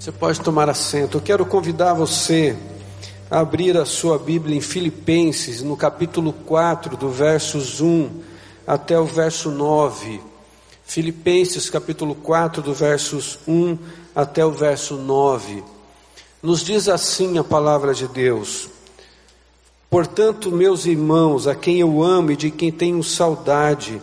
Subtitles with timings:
[0.00, 1.18] Você pode tomar assento.
[1.18, 2.56] Eu quero convidar você
[3.30, 8.08] a abrir a sua Bíblia em Filipenses, no capítulo 4, do versos 1
[8.66, 10.18] até o verso 9.
[10.86, 13.76] Filipenses, capítulo 4, do versos 1
[14.16, 15.62] até o verso 9.
[16.42, 18.70] Nos diz assim a palavra de Deus:
[19.90, 24.00] Portanto, meus irmãos, a quem eu amo e de quem tenho saudade,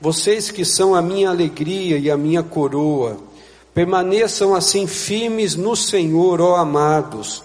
[0.00, 3.31] vocês que são a minha alegria e a minha coroa,
[3.74, 7.42] Permaneçam assim firmes no Senhor, ó amados.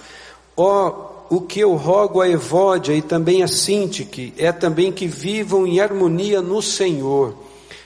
[0.56, 5.66] Ó, o que eu rogo a Evódia e também a Sintique é também que vivam
[5.66, 7.34] em harmonia no Senhor.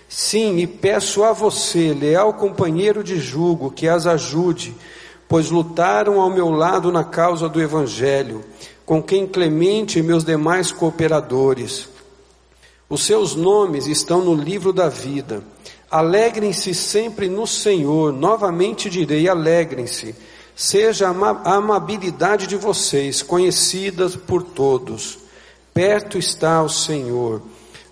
[0.08, 4.76] Sim, e peço a você, leal companheiro de jugo, que as ajude,
[5.28, 8.44] pois lutaram ao meu lado na causa do Evangelho,
[8.86, 11.88] com quem Clemente e meus demais cooperadores.
[12.89, 15.42] Os seus nomes estão no livro da vida.
[15.91, 20.16] Alegrem-se sempre no Senhor, novamente direi: alegrem-se.
[20.55, 25.19] Seja a amabilidade de vocês conhecida por todos.
[25.73, 27.42] Perto está o Senhor.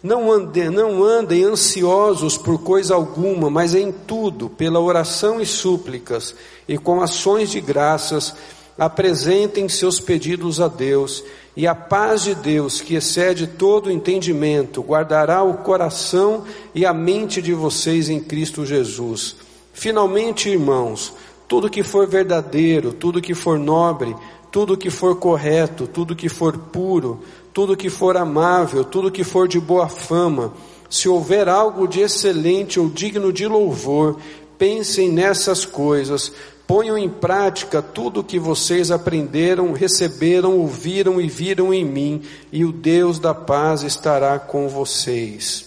[0.02, 6.34] Não andem, não andem ansiosos por coisa alguma, mas em tudo, pela oração e súplicas,
[6.68, 8.34] e com ações de graças,
[8.80, 11.24] apresentem seus pedidos a Deus
[11.56, 17.42] e a paz de Deus, que excede todo entendimento, guardará o coração e a mente
[17.42, 19.36] de vocês em Cristo Jesus.
[19.74, 21.14] Finalmente, irmãos,
[21.48, 24.16] tudo que for verdadeiro, tudo que for nobre,
[24.52, 27.20] tudo que for correto, tudo que for puro,
[27.54, 30.54] tudo que for amável, tudo que for de boa fama,
[30.90, 34.18] se houver algo de excelente ou digno de louvor,
[34.60, 36.32] pensem nessas coisas,
[36.70, 42.22] Ponham em prática tudo o que vocês aprenderam, receberam, ouviram e viram em mim,
[42.52, 45.66] e o Deus da paz estará com vocês.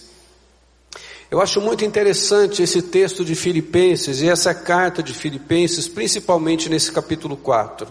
[1.29, 6.89] Eu acho muito interessante esse texto de Filipenses e essa carta de Filipenses, principalmente nesse
[6.89, 7.85] capítulo 4.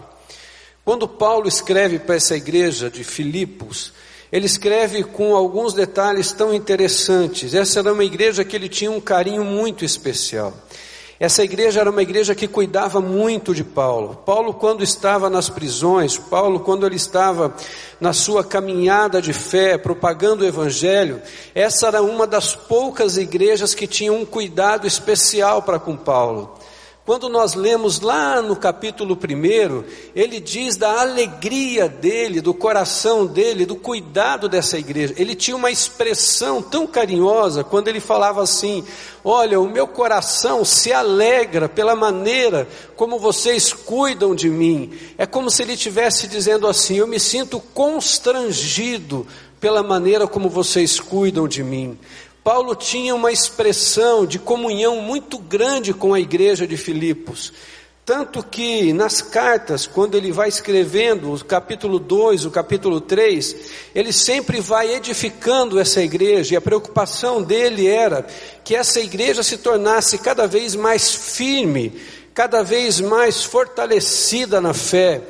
[0.83, 3.93] Quando Paulo escreve para essa igreja de Filipos,
[4.31, 7.53] ele escreve com alguns detalhes tão interessantes.
[7.53, 10.51] Essa era uma igreja que ele tinha um carinho muito especial.
[11.19, 14.21] Essa igreja era uma igreja que cuidava muito de Paulo.
[14.25, 17.53] Paulo, quando estava nas prisões, Paulo, quando ele estava
[17.99, 21.21] na sua caminhada de fé, propagando o Evangelho,
[21.53, 26.57] essa era uma das poucas igrejas que tinham um cuidado especial para com Paulo.
[27.05, 29.83] Quando nós lemos lá no capítulo 1,
[30.15, 35.13] ele diz da alegria dele, do coração dele, do cuidado dessa igreja.
[35.17, 38.85] Ele tinha uma expressão tão carinhosa quando ele falava assim:
[39.21, 42.65] Olha, o meu coração se alegra pela maneira
[42.95, 44.97] como vocês cuidam de mim.
[45.17, 49.27] É como se ele estivesse dizendo assim: Eu me sinto constrangido
[49.59, 51.99] pela maneira como vocês cuidam de mim.
[52.43, 57.53] Paulo tinha uma expressão de comunhão muito grande com a igreja de Filipos.
[58.05, 63.55] Tanto que nas cartas, quando ele vai escrevendo o capítulo 2, o capítulo 3,
[63.95, 68.27] ele sempre vai edificando essa igreja, e a preocupação dele era
[68.61, 71.93] que essa igreja se tornasse cada vez mais firme,
[72.33, 75.21] cada vez mais fortalecida na fé,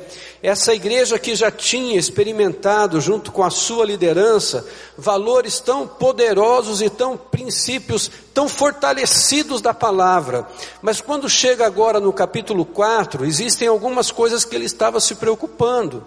[0.46, 6.90] essa igreja que já tinha experimentado, junto com a sua liderança, valores tão poderosos e
[6.90, 10.46] tão princípios tão fortalecidos da palavra.
[10.82, 16.06] Mas quando chega agora no capítulo 4, existem algumas coisas que ele estava se preocupando.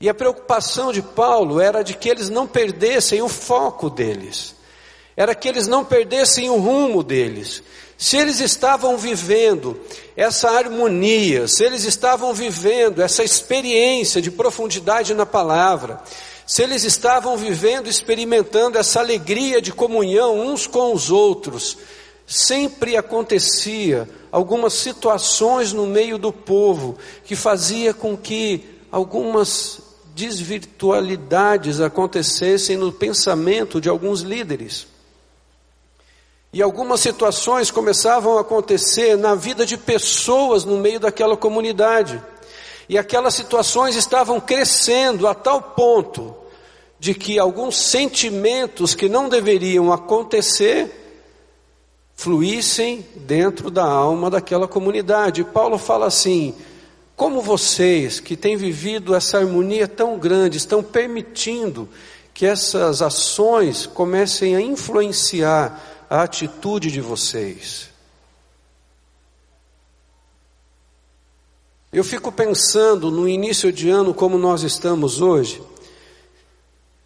[0.00, 4.54] E a preocupação de Paulo era de que eles não perdessem o foco deles,
[5.16, 7.62] era que eles não perdessem o rumo deles.
[7.96, 9.80] Se eles estavam vivendo
[10.14, 16.02] essa harmonia, se eles estavam vivendo essa experiência de profundidade na palavra,
[16.46, 21.78] se eles estavam vivendo, experimentando essa alegria de comunhão uns com os outros,
[22.26, 29.80] sempre acontecia algumas situações no meio do povo que fazia com que algumas
[30.14, 34.86] desvirtualidades acontecessem no pensamento de alguns líderes.
[36.56, 42.18] E algumas situações começavam a acontecer na vida de pessoas no meio daquela comunidade.
[42.88, 46.34] E aquelas situações estavam crescendo a tal ponto
[46.98, 50.90] de que alguns sentimentos que não deveriam acontecer
[52.14, 55.42] fluíssem dentro da alma daquela comunidade.
[55.42, 56.54] E Paulo fala assim:
[57.14, 61.86] como vocês que têm vivido essa harmonia tão grande, estão permitindo
[62.32, 67.90] que essas ações comecem a influenciar a atitude de vocês.
[71.92, 75.62] Eu fico pensando no início de ano como nós estamos hoje,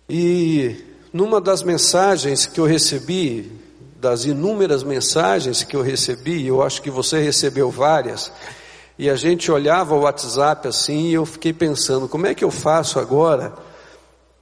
[0.09, 3.53] e numa das mensagens que eu recebi,
[3.97, 8.33] das inúmeras mensagens que eu recebi, eu acho que você recebeu várias,
[9.01, 12.51] E a gente olhava o WhatsApp assim e eu fiquei pensando, como é que eu
[12.51, 13.51] faço agora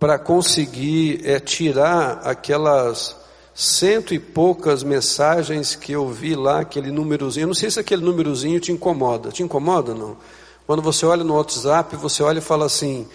[0.00, 3.14] para conseguir é, tirar aquelas
[3.60, 7.42] cento e poucas mensagens que eu vi lá, aquele númerozinho.
[7.42, 9.32] Eu não sei se aquele númerozinho te incomoda.
[9.32, 10.16] Te incomoda não?
[10.64, 13.08] Quando você olha no WhatsApp, você olha e fala assim: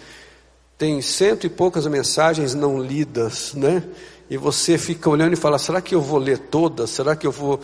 [0.77, 3.83] tem cento e poucas mensagens não lidas, né?
[4.29, 6.89] E você fica olhando e fala: será que eu vou ler todas?
[6.89, 7.61] Será que eu vou.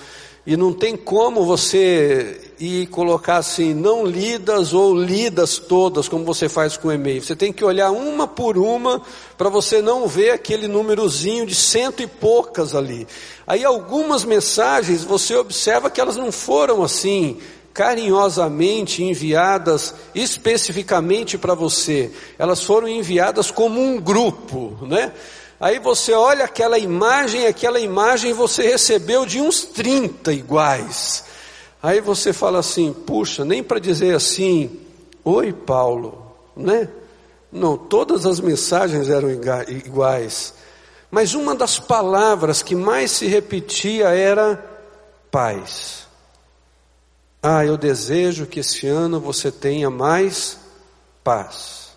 [0.48, 6.50] E não tem como você ir colocar assim, não lidas ou lidas todas, como você
[6.50, 7.22] faz com e-mail.
[7.24, 9.02] Você tem que olhar uma por uma,
[9.38, 13.08] para você não ver aquele númerozinho de cento e poucas ali.
[13.48, 17.38] Aí algumas mensagens você observa que elas não foram assim,
[17.74, 22.12] carinhosamente enviadas especificamente para você.
[22.38, 25.14] Elas foram enviadas como um grupo, né?
[25.62, 31.29] Aí você olha aquela imagem, aquela imagem você recebeu de uns 30 iguais.
[31.82, 34.80] Aí você fala assim, puxa, nem para dizer assim,
[35.24, 36.90] oi Paulo, né?
[37.52, 40.54] Não, todas as mensagens eram iguais.
[41.10, 44.64] Mas uma das palavras que mais se repetia era
[45.32, 46.08] paz.
[47.42, 50.60] Ah, eu desejo que esse ano você tenha mais
[51.24, 51.90] paz.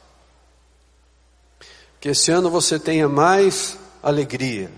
[2.00, 4.70] Que esse ano você tenha mais alegria.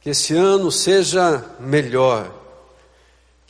[0.00, 2.39] Que esse ano seja melhor.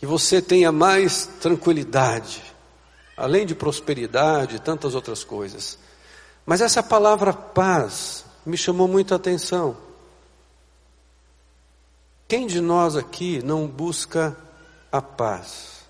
[0.00, 2.42] Que você tenha mais tranquilidade.
[3.16, 5.78] Além de prosperidade e tantas outras coisas.
[6.44, 9.76] Mas essa palavra paz me chamou muita atenção.
[12.26, 14.36] Quem de nós aqui não busca
[14.90, 15.80] a paz?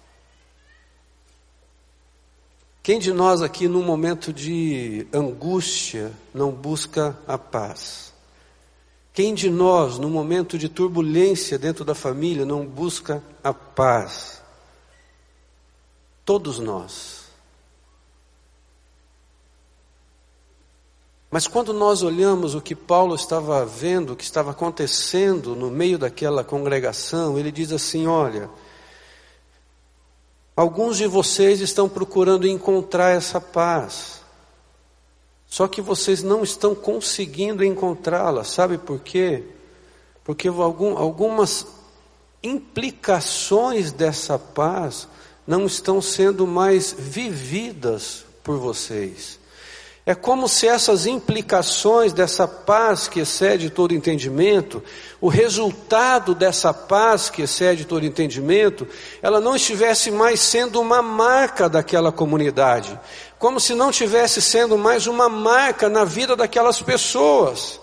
[2.82, 8.09] Quem de nós aqui, num momento de angústia, não busca a paz?
[9.12, 14.40] Quem de nós, num momento de turbulência dentro da família, não busca a paz?
[16.24, 17.20] Todos nós.
[21.30, 25.98] Mas quando nós olhamos o que Paulo estava vendo, o que estava acontecendo no meio
[25.98, 28.50] daquela congregação, ele diz assim: olha.
[30.56, 34.19] Alguns de vocês estão procurando encontrar essa paz,
[35.50, 39.42] só que vocês não estão conseguindo encontrá-la, sabe por quê?
[40.22, 41.66] Porque algum, algumas
[42.40, 45.08] implicações dessa paz
[45.44, 49.40] não estão sendo mais vividas por vocês.
[50.06, 54.82] É como se essas implicações dessa paz que excede todo entendimento,
[55.20, 58.88] o resultado dessa paz que excede todo entendimento,
[59.20, 62.98] ela não estivesse mais sendo uma marca daquela comunidade,
[63.40, 67.80] como se não tivesse sendo mais uma marca na vida daquelas pessoas.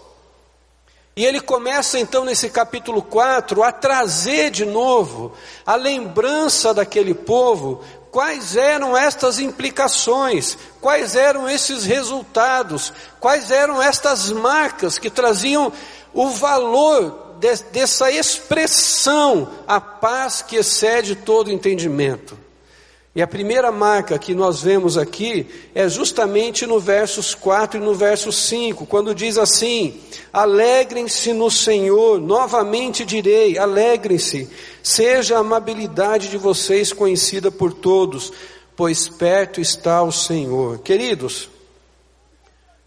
[1.16, 5.34] E ele começa então nesse capítulo 4 a trazer de novo
[5.66, 14.32] a lembrança daquele povo quais eram estas implicações, quais eram esses resultados, quais eram estas
[14.32, 15.74] marcas que traziam
[16.14, 22.47] o valor de, dessa expressão, a paz que excede todo entendimento.
[23.18, 27.96] E a primeira marca que nós vemos aqui é justamente no versos 4 e no
[27.96, 30.00] verso 5, quando diz assim:
[30.32, 34.48] Alegrem-se no Senhor, novamente direi, alegrem-se,
[34.84, 38.32] seja a amabilidade de vocês conhecida por todos,
[38.76, 40.78] pois perto está o Senhor.
[40.82, 41.50] Queridos,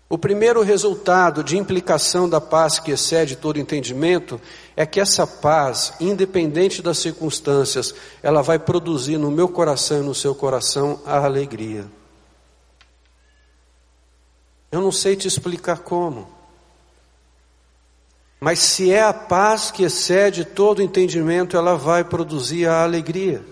[0.09, 4.41] o primeiro resultado de implicação da paz que excede todo entendimento
[4.77, 10.15] é que essa paz, independente das circunstâncias, ela vai produzir no meu coração e no
[10.15, 11.87] seu coração a alegria.
[14.71, 16.29] Eu não sei te explicar como.
[18.41, 23.45] Mas se é a paz que excede todo entendimento, ela vai produzir a alegria.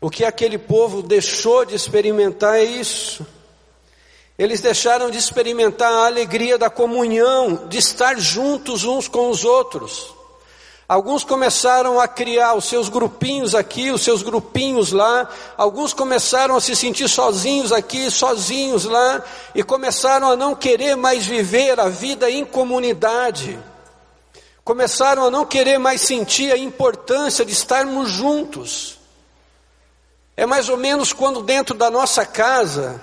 [0.00, 3.26] O que aquele povo deixou de experimentar é isso.
[4.38, 10.14] Eles deixaram de experimentar a alegria da comunhão, de estar juntos uns com os outros.
[10.88, 15.28] Alguns começaram a criar os seus grupinhos aqui, os seus grupinhos lá.
[15.56, 19.24] Alguns começaram a se sentir sozinhos aqui, sozinhos lá.
[19.52, 23.58] E começaram a não querer mais viver a vida em comunidade.
[24.62, 28.96] Começaram a não querer mais sentir a importância de estarmos juntos.
[30.36, 33.02] É mais ou menos quando dentro da nossa casa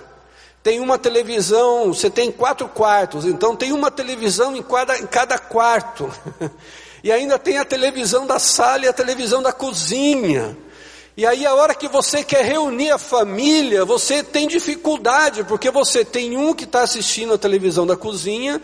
[0.64, 5.38] tem uma televisão, você tem quatro quartos, então tem uma televisão em cada, em cada
[5.38, 6.12] quarto.
[7.06, 10.58] E ainda tem a televisão da sala e a televisão da cozinha.
[11.18, 16.06] E aí, a hora que você quer reunir a família, você tem dificuldade, porque você
[16.06, 18.62] tem um que está assistindo a televisão da cozinha,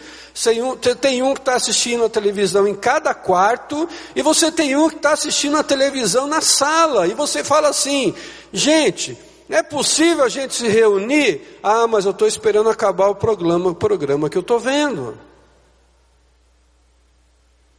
[1.01, 4.95] tem um que está assistindo a televisão em cada quarto, e você tem um que
[4.95, 7.07] está assistindo a televisão na sala.
[7.07, 8.15] E você fala assim:
[8.53, 9.17] gente,
[9.55, 11.41] é possível a gente se reunir?
[11.63, 15.17] Ah, mas eu estou esperando acabar o programa, o programa que eu estou vendo.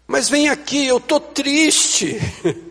[0.07, 2.19] Mas vem aqui, eu estou triste.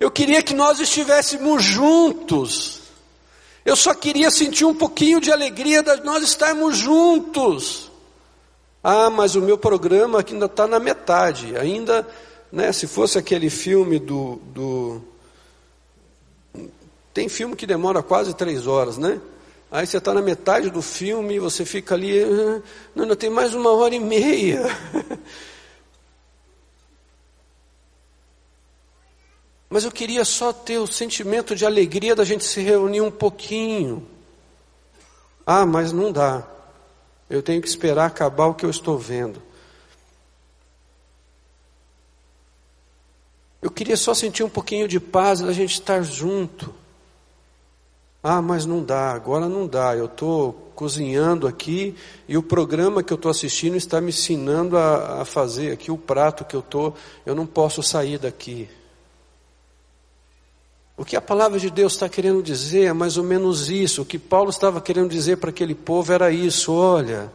[0.00, 2.80] Eu queria que nós estivéssemos juntos.
[3.64, 7.88] Eu só queria sentir um pouquinho de alegria de nós estarmos juntos.
[8.82, 11.56] Ah, mas o meu programa ainda está na metade.
[11.56, 12.04] Ainda,
[12.50, 15.00] né, se fosse aquele filme do, do.
[17.12, 19.20] Tem filme que demora quase três horas, né?
[19.70, 22.22] Aí você está na metade do filme e você fica ali.
[22.22, 22.60] Ah,
[22.94, 24.64] não, ainda tem mais uma hora e meia.
[29.72, 34.06] Mas eu queria só ter o sentimento de alegria da gente se reunir um pouquinho.
[35.46, 36.46] Ah, mas não dá.
[37.30, 39.42] Eu tenho que esperar acabar o que eu estou vendo.
[43.62, 46.74] Eu queria só sentir um pouquinho de paz da gente estar junto.
[48.22, 49.96] Ah, mas não dá, agora não dá.
[49.96, 51.94] Eu estou cozinhando aqui
[52.28, 55.98] e o programa que eu estou assistindo está me ensinando a, a fazer aqui o
[55.98, 56.94] prato que eu estou.
[57.26, 58.68] Eu não posso sair daqui.
[60.96, 64.02] O que a palavra de Deus está querendo dizer é mais ou menos isso.
[64.02, 67.32] O que Paulo estava querendo dizer para aquele povo era isso: olha,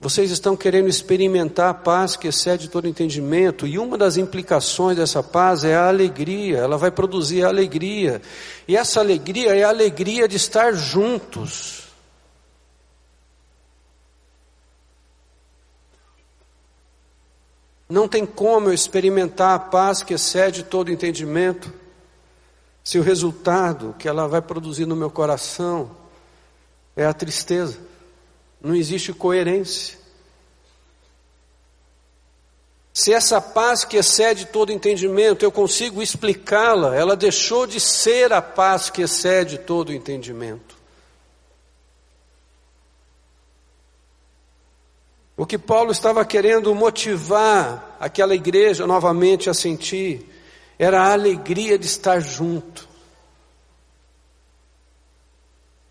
[0.00, 5.22] vocês estão querendo experimentar a paz que excede todo entendimento, e uma das implicações dessa
[5.22, 8.20] paz é a alegria, ela vai produzir a alegria,
[8.68, 11.84] e essa alegria é a alegria de estar juntos.
[17.88, 21.72] Não tem como eu experimentar a paz que excede todo entendimento
[22.82, 25.90] se o resultado que ela vai produzir no meu coração
[26.96, 27.78] é a tristeza,
[28.64, 29.98] não existe coerência.
[32.94, 38.40] Se essa paz que excede todo entendimento, eu consigo explicá-la, ela deixou de ser a
[38.40, 40.76] paz que excede todo entendimento.
[45.36, 50.30] O que Paulo estava querendo motivar aquela igreja novamente a sentir
[50.78, 52.88] era a alegria de estar junto,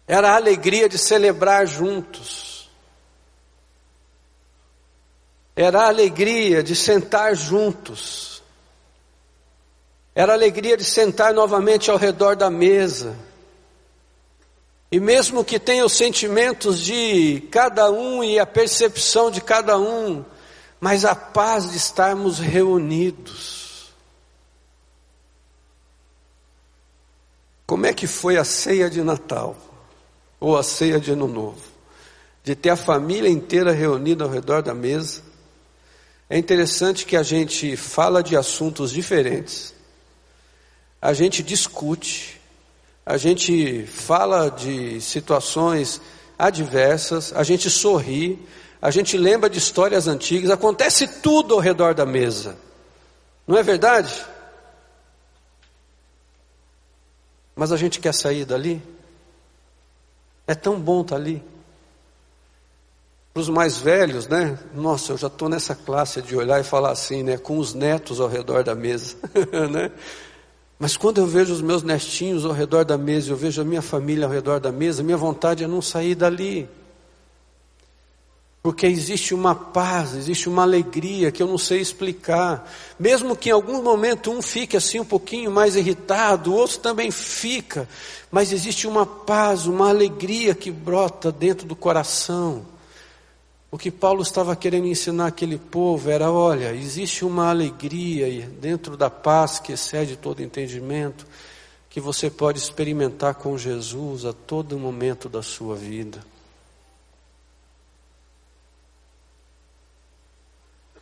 [0.07, 2.52] era a alegria de celebrar juntos,
[5.55, 8.41] era a alegria de sentar juntos,
[10.15, 13.15] era a alegria de sentar novamente ao redor da mesa.
[14.91, 20.23] E mesmo que tenha os sentimentos de cada um e a percepção de cada um,
[20.79, 23.91] mas a paz de estarmos reunidos.
[27.65, 29.57] Como é que foi a ceia de Natal?
[30.39, 31.63] Ou a ceia de Ano Novo?
[32.43, 35.32] De ter a família inteira reunida ao redor da mesa.
[36.33, 39.71] É interessante que a gente fala de assuntos diferentes,
[40.99, 42.41] a gente discute,
[43.05, 46.01] a gente fala de situações
[46.35, 48.43] adversas, a gente sorri,
[48.81, 52.57] a gente lembra de histórias antigas, acontece tudo ao redor da mesa.
[53.45, 54.25] Não é verdade?
[57.55, 58.81] Mas a gente quer sair dali?
[60.47, 61.43] É tão bom estar ali.
[63.33, 64.59] Para os mais velhos, né?
[64.75, 67.35] Nossa, eu já estou nessa classe de olhar e falar assim, né?
[67.35, 69.15] Com os netos ao redor da mesa,
[69.71, 69.89] né?
[70.77, 73.81] Mas quando eu vejo os meus nestinhos ao redor da mesa, eu vejo a minha
[73.81, 76.69] família ao redor da mesa, minha vontade é não sair dali.
[78.61, 82.71] Porque existe uma paz, existe uma alegria que eu não sei explicar.
[82.99, 87.09] Mesmo que em algum momento um fique assim um pouquinho mais irritado, o outro também
[87.09, 87.89] fica.
[88.31, 92.72] Mas existe uma paz, uma alegria que brota dentro do coração.
[93.73, 99.09] O que Paulo estava querendo ensinar aquele povo era: olha, existe uma alegria dentro da
[99.09, 101.25] paz que excede todo entendimento,
[101.89, 106.23] que você pode experimentar com Jesus a todo momento da sua vida.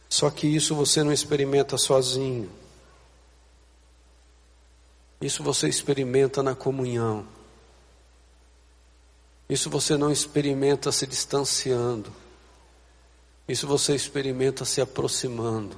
[0.08, 2.50] Só que isso você não experimenta sozinho.
[5.20, 7.28] Isso você experimenta na comunhão.
[9.50, 12.21] Isso você não experimenta se distanciando.
[13.52, 15.76] Isso você experimenta se aproximando.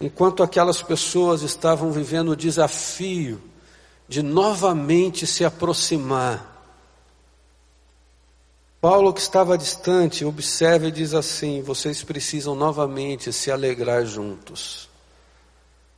[0.00, 3.38] Enquanto aquelas pessoas estavam vivendo o desafio
[4.08, 6.50] de novamente se aproximar,
[8.80, 14.88] Paulo, que estava distante, observa e diz assim: vocês precisam novamente se alegrar juntos.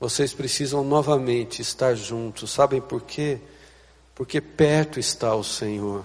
[0.01, 2.51] vocês precisam novamente estar juntos.
[2.51, 3.39] Sabem por quê?
[4.17, 6.05] Porque perto está o Senhor.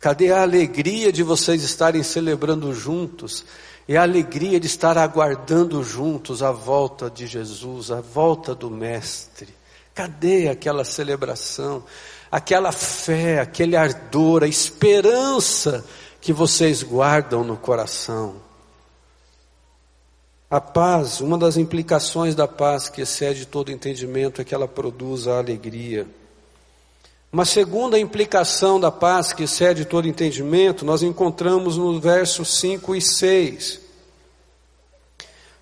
[0.00, 3.44] Cadê a alegria de vocês estarem celebrando juntos?
[3.88, 9.54] E a alegria de estar aguardando juntos a volta de Jesus, a volta do Mestre.
[9.94, 11.84] Cadê aquela celebração,
[12.30, 15.84] aquela fé, aquele ardor, a esperança
[16.20, 18.44] que vocês guardam no coração?
[20.50, 25.26] A paz, uma das implicações da paz que excede todo entendimento é que ela produz
[25.26, 26.06] a alegria.
[27.32, 33.00] Uma segunda implicação da paz que excede todo entendimento, nós encontramos no versos 5 e
[33.00, 33.80] 6.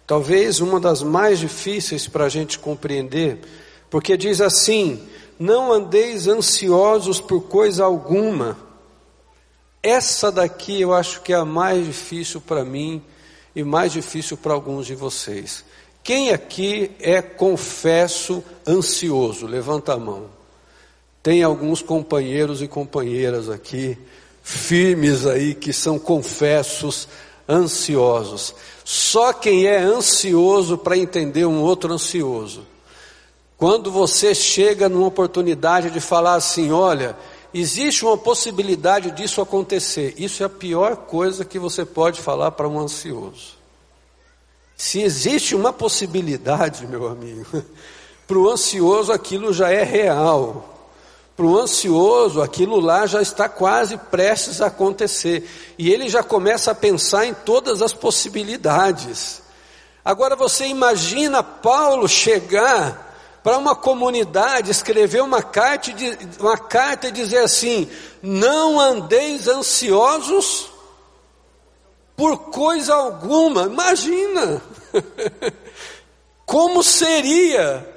[0.06, 3.40] Talvez uma das mais difíceis para a gente compreender,
[3.88, 5.02] porque diz assim:
[5.38, 8.58] Não andeis ansiosos por coisa alguma.
[9.82, 13.02] Essa daqui eu acho que é a mais difícil para mim
[13.56, 15.64] e mais difícil para alguns de vocês.
[16.02, 19.46] Quem aqui é, confesso, ansioso?
[19.46, 20.33] Levanta a mão.
[21.24, 23.96] Tem alguns companheiros e companheiras aqui,
[24.42, 27.08] firmes aí, que são confessos,
[27.48, 28.54] ansiosos.
[28.84, 32.66] Só quem é ansioso para entender um outro ansioso.
[33.56, 37.16] Quando você chega numa oportunidade de falar assim: olha,
[37.54, 42.68] existe uma possibilidade disso acontecer, isso é a pior coisa que você pode falar para
[42.68, 43.54] um ansioso.
[44.76, 47.64] Se existe uma possibilidade, meu amigo,
[48.28, 50.73] para o ansioso aquilo já é real.
[51.36, 55.48] Para o ansioso, aquilo lá já está quase prestes a acontecer.
[55.76, 59.42] E ele já começa a pensar em todas as possibilidades.
[60.04, 63.12] Agora você imagina Paulo chegar
[63.42, 65.90] para uma comunidade, escrever uma carta,
[66.38, 67.90] uma carta e dizer assim:
[68.22, 70.70] não andeis ansiosos
[72.16, 73.64] por coisa alguma.
[73.64, 74.62] Imagina!
[76.46, 77.93] Como seria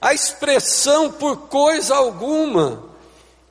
[0.00, 2.84] a expressão por coisa alguma.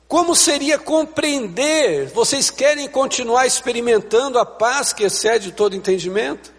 [0.08, 2.06] Como seria compreender?
[2.08, 6.52] Vocês querem continuar experimentando a paz que excede todo entendimento?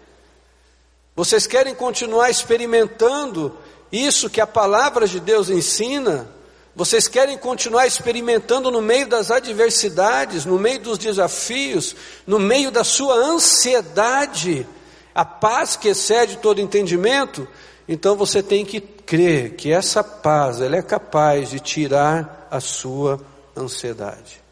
[1.16, 3.56] Vocês querem continuar experimentando
[3.90, 6.28] isso que a palavra de Deus ensina?
[6.76, 12.84] Vocês querem continuar experimentando no meio das adversidades, no meio dos desafios, no meio da
[12.84, 14.64] sua ansiedade,
[15.12, 17.48] a paz que excede todo entendimento?
[17.88, 23.18] Então você tem que crer que essa paz ela é capaz de tirar a sua
[23.56, 24.42] ansiedade.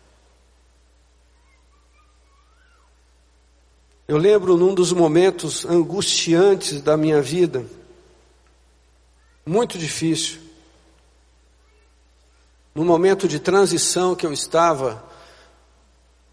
[4.09, 7.67] Eu lembro num dos momentos angustiantes da minha vida,
[9.45, 10.41] muito difícil,
[12.75, 15.05] no momento de transição que eu estava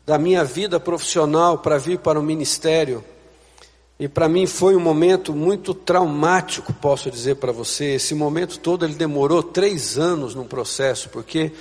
[0.06, 3.04] da minha vida profissional para vir para o ministério,
[4.00, 7.96] e para mim foi um momento muito traumático, posso dizer para você.
[7.96, 11.52] Esse momento todo ele demorou três anos no processo, porque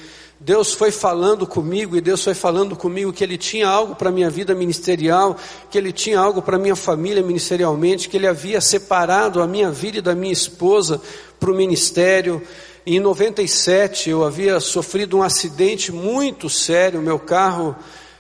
[0.40, 4.28] Deus foi falando comigo e Deus foi falando comigo que Ele tinha algo para minha
[4.28, 5.36] vida ministerial,
[5.70, 9.98] que Ele tinha algo para minha família ministerialmente, que Ele havia separado a minha vida
[9.98, 11.00] e da minha esposa
[11.38, 12.42] para o ministério.
[12.84, 17.76] Em 97 eu havia sofrido um acidente muito sério, meu carro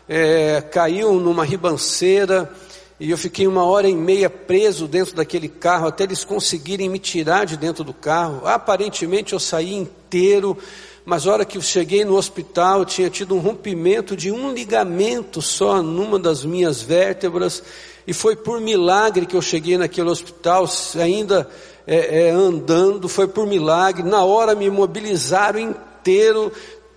[0.08, 2.48] é, caiu numa ribanceira
[3.02, 7.00] e eu fiquei uma hora e meia preso dentro daquele carro até eles conseguirem me
[7.00, 8.46] tirar de dentro do carro.
[8.46, 10.56] Aparentemente eu saí inteiro,
[11.04, 15.42] mas a hora que eu cheguei no hospital tinha tido um rompimento de um ligamento
[15.42, 17.60] só numa das minhas vértebras.
[18.06, 21.50] E foi por milagre que eu cheguei naquele hospital, ainda
[21.84, 24.04] é, é, andando, foi por milagre.
[24.04, 26.52] Na hora me imobilizaram inteiro,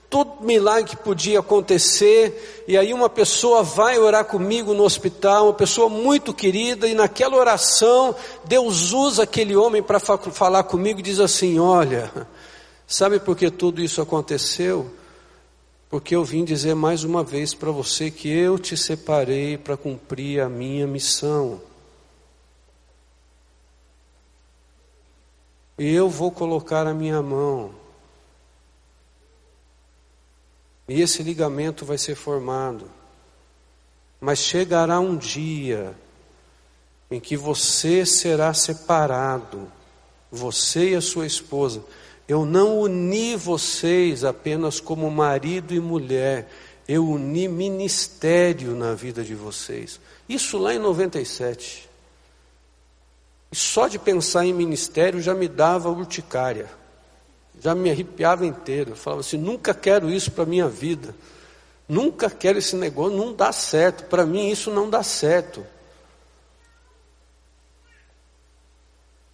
[0.09, 5.53] todo milagre que podia acontecer, e aí uma pessoa vai orar comigo no hospital, uma
[5.53, 8.15] pessoa muito querida, e naquela oração,
[8.45, 12.11] Deus usa aquele homem para falar comigo e diz assim: Olha,
[12.87, 14.89] sabe por que tudo isso aconteceu?
[15.89, 20.41] Porque eu vim dizer mais uma vez para você que eu te separei para cumprir
[20.41, 21.61] a minha missão.
[25.77, 27.84] E eu vou colocar a minha mão
[30.87, 32.89] E esse ligamento vai ser formado.
[34.19, 35.95] Mas chegará um dia
[37.09, 39.71] em que você será separado,
[40.31, 41.83] você e a sua esposa.
[42.27, 46.49] Eu não uni vocês apenas como marido e mulher,
[46.87, 49.99] eu uni ministério na vida de vocês.
[50.27, 51.89] Isso lá em 97.
[53.51, 56.69] E só de pensar em ministério já me dava urticária
[57.61, 58.91] já me arrepiava inteiro.
[58.91, 61.15] Eu falava assim: nunca quero isso para a minha vida.
[61.87, 64.05] Nunca quero esse negócio, não dá certo.
[64.05, 65.65] Para mim, isso não dá certo.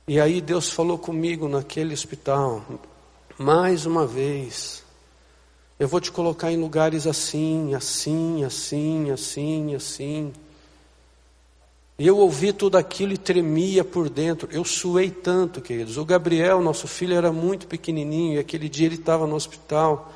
[0.08, 2.66] E aí Deus falou comigo naquele hospital,
[3.38, 4.84] mais uma vez,
[5.80, 10.34] eu vou te colocar em lugares assim, assim, assim, assim, assim.
[12.06, 14.50] Eu ouvi tudo aquilo e tremia por dentro.
[14.52, 15.98] Eu suei tanto, queridos.
[15.98, 20.12] O Gabriel, nosso filho, era muito pequenininho e aquele dia ele estava no hospital.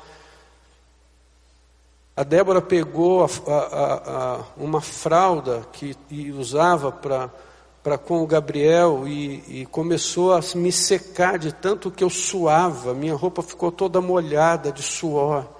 [2.16, 5.94] A Débora pegou a, a, a, uma fralda que
[6.32, 12.10] usava para com o Gabriel e, e, começou a me secar de tanto que eu
[12.10, 12.94] suava.
[12.94, 15.55] Minha roupa ficou toda molhada de suor.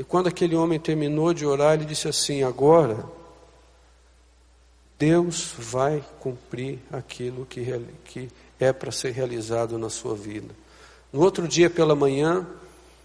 [0.00, 3.04] E quando aquele homem terminou de orar, ele disse assim: Agora,
[4.98, 10.54] Deus vai cumprir aquilo que, que é para ser realizado na sua vida.
[11.12, 12.46] No outro dia pela manhã,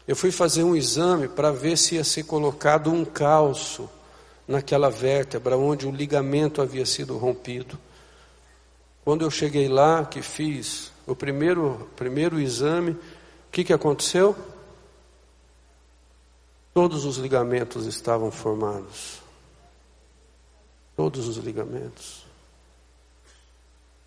[0.07, 3.89] eu fui fazer um exame para ver se ia ser colocado um calço
[4.47, 7.77] naquela vértebra onde o ligamento havia sido rompido.
[9.03, 12.97] Quando eu cheguei lá, que fiz o primeiro, primeiro exame, o
[13.51, 14.33] que, que aconteceu?
[16.75, 19.21] Todos os ligamentos estavam formados.
[20.93, 22.25] Todos os ligamentos.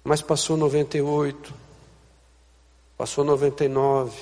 [0.04, 1.54] Mas passou 98,
[2.94, 4.14] passou 99,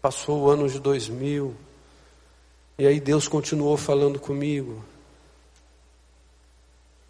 [0.00, 1.54] passou o ano de 2000,
[2.78, 4.82] e aí Deus continuou falando comigo.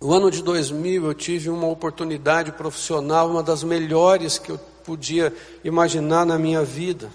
[0.00, 5.32] No ano de 2000 eu tive uma oportunidade profissional, uma das melhores que eu podia
[5.62, 7.08] imaginar na minha vida.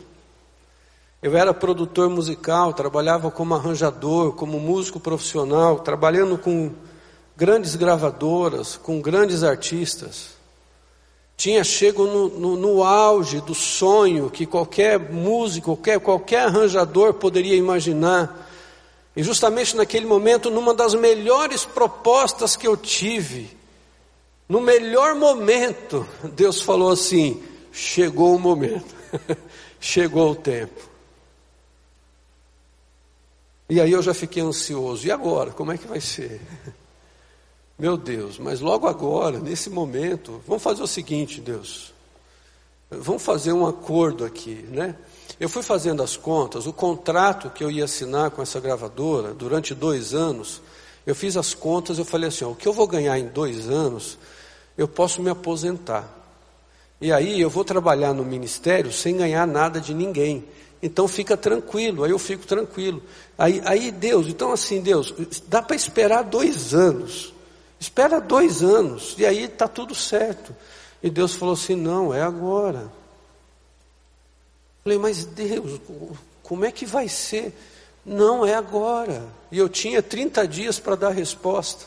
[1.23, 6.71] Eu era produtor musical, trabalhava como arranjador, como músico profissional, trabalhando com
[7.35, 10.33] grandes gravadoras, com grandes artistas
[11.35, 17.55] tinha chego no, no, no, auge do sonho que qualquer músico, qualquer, qualquer arranjador poderia
[17.55, 18.49] imaginar.
[19.15, 23.49] E justamente naquele momento, numa das melhores propostas que eu tive,
[24.47, 28.95] no melhor momento, Deus falou assim: chegou o momento,
[29.79, 30.92] chegou o tempo.
[33.69, 35.07] E aí eu já fiquei ansioso.
[35.07, 35.51] E agora?
[35.51, 36.41] Como é que vai ser?
[37.77, 41.91] Meu Deus, mas logo agora, nesse momento, vamos fazer o seguinte, Deus.
[42.89, 44.95] Vamos fazer um acordo aqui, né?
[45.39, 49.73] Eu fui fazendo as contas, o contrato que eu ia assinar com essa gravadora durante
[49.73, 50.61] dois anos,
[51.05, 53.67] eu fiz as contas, eu falei assim, ó, o que eu vou ganhar em dois
[53.67, 54.17] anos,
[54.77, 56.07] eu posso me aposentar.
[57.01, 60.45] E aí eu vou trabalhar no ministério sem ganhar nada de ninguém.
[60.85, 63.01] Então fica tranquilo, aí eu fico tranquilo.
[63.37, 65.13] Aí, aí Deus, então assim, Deus,
[65.47, 67.33] dá para esperar dois anos.
[67.79, 70.53] Espera dois anos e aí está tudo certo.
[71.01, 72.91] E Deus falou assim: não, é agora.
[74.83, 75.79] Falei, mas Deus,
[76.43, 77.53] como é que vai ser?
[78.05, 79.25] Não, é agora.
[79.49, 81.85] E eu tinha 30 dias para dar resposta.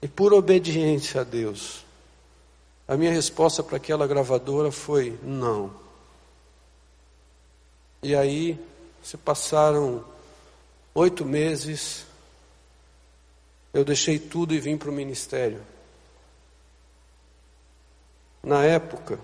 [0.00, 1.84] E por obediência a Deus,
[2.86, 5.72] a minha resposta para aquela gravadora foi: não.
[8.02, 8.58] E aí
[9.02, 10.04] se passaram
[10.94, 12.06] oito meses,
[13.72, 15.62] eu deixei tudo e vim para o ministério.
[18.42, 19.18] Na época,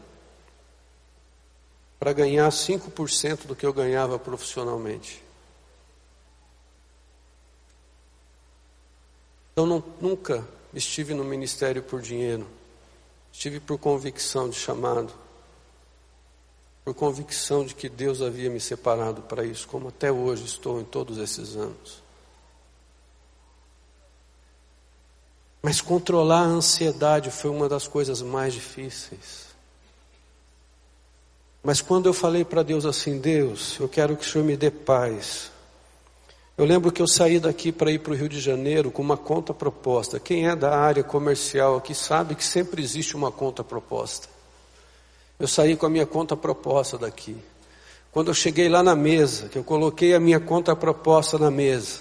[1.99, 5.23] para ganhar 5% do que eu ganhava profissionalmente.
[9.53, 12.47] Então não, nunca estive no ministério por dinheiro,
[13.33, 15.13] estive por convicção de chamado
[16.89, 20.85] por convicção de que Deus havia me separado para isso, como até hoje estou em
[20.85, 22.03] todos esses anos.
[25.61, 29.49] Mas controlar a ansiedade foi uma das coisas mais difíceis.
[31.63, 34.71] Mas quando eu falei para Deus assim, Deus, eu quero que o Senhor me dê
[34.71, 35.51] paz.
[36.59, 39.17] Eu lembro que eu saí daqui para ir para o Rio de Janeiro com uma
[39.17, 40.19] conta proposta.
[40.19, 44.29] Quem é da área comercial aqui sabe que sempre existe uma conta proposta.
[45.39, 47.37] Eu saí com a minha conta proposta daqui.
[48.11, 52.01] Quando eu cheguei lá na mesa, que eu coloquei a minha conta proposta na mesa,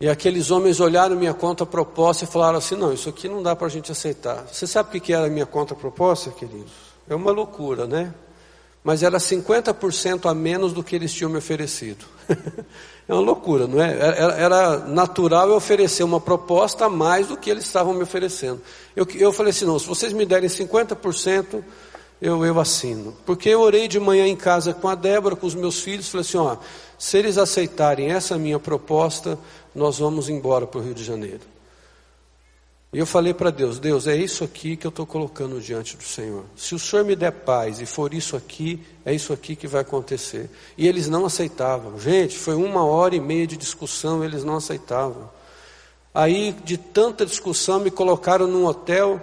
[0.00, 3.54] e aqueles homens olharam minha conta proposta e falaram assim: não, isso aqui não dá
[3.54, 4.44] para a gente aceitar.
[4.50, 6.72] Você sabe o que era a minha conta proposta, queridos?
[7.08, 8.12] É uma loucura, né?
[8.84, 12.04] Mas era 50% a menos do que eles tinham me oferecido.
[13.06, 13.92] É uma loucura, não é?
[13.92, 18.62] Era, era, natural eu oferecer uma proposta a mais do que eles estavam me oferecendo.
[18.96, 21.62] Eu, eu falei assim: não, se vocês me derem 50%,
[22.22, 23.14] eu, eu assino.
[23.26, 26.22] Porque eu orei de manhã em casa com a Débora, com os meus filhos, falei
[26.22, 26.56] assim: ó,
[26.98, 29.38] se eles aceitarem essa minha proposta,
[29.74, 31.42] nós vamos embora para o Rio de Janeiro.
[32.94, 36.04] E eu falei para Deus: Deus, é isso aqui que eu estou colocando diante do
[36.04, 36.44] Senhor.
[36.56, 39.80] Se o Senhor me der paz e for isso aqui, é isso aqui que vai
[39.80, 40.48] acontecer.
[40.78, 41.98] E eles não aceitavam.
[41.98, 45.28] Gente, foi uma hora e meia de discussão, eles não aceitavam.
[46.14, 49.20] Aí, de tanta discussão, me colocaram num hotel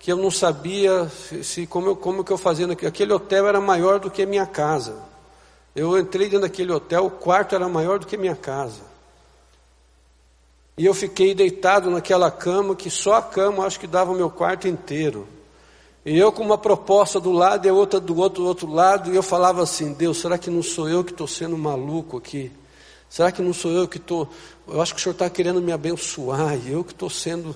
[0.00, 1.08] que eu não sabia
[1.44, 2.66] se, como, eu, como que eu fazia.
[2.66, 4.96] Aquele hotel era maior do que a minha casa.
[5.76, 8.91] Eu entrei dentro daquele hotel, o quarto era maior do que a minha casa.
[10.76, 14.30] E eu fiquei deitado naquela cama, que só a cama acho que dava o meu
[14.30, 15.28] quarto inteiro.
[16.04, 19.16] E eu com uma proposta do lado e outra do outro, do outro lado, e
[19.16, 22.50] eu falava assim, Deus, será que não sou eu que estou sendo maluco aqui?
[23.08, 24.26] Será que não sou eu que estou.
[24.66, 27.54] Eu acho que o Senhor está querendo me abençoar, e eu que estou sendo.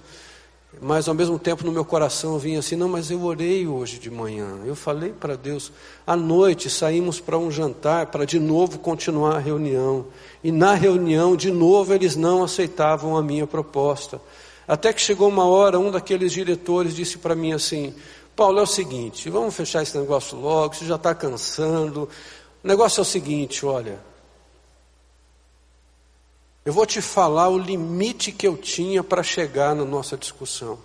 [0.81, 4.11] Mas ao mesmo tempo no meu coração vinha assim, não, mas eu orei hoje de
[4.11, 4.61] manhã.
[4.65, 5.73] Eu falei para Deus.
[6.07, 10.07] À noite saímos para um jantar para de novo continuar a reunião.
[10.45, 14.21] E na reunião, de novo, eles não aceitavam a minha proposta.
[14.69, 17.95] Até que chegou uma hora, um daqueles diretores disse para mim assim:
[18.35, 22.09] Paulo, é o seguinte, vamos fechar esse negócio logo, você já está cansando.
[22.63, 23.99] O negócio é o seguinte: olha,
[26.67, 30.77] eu vou te falar o limite que eu tinha para chegar na nossa discussão.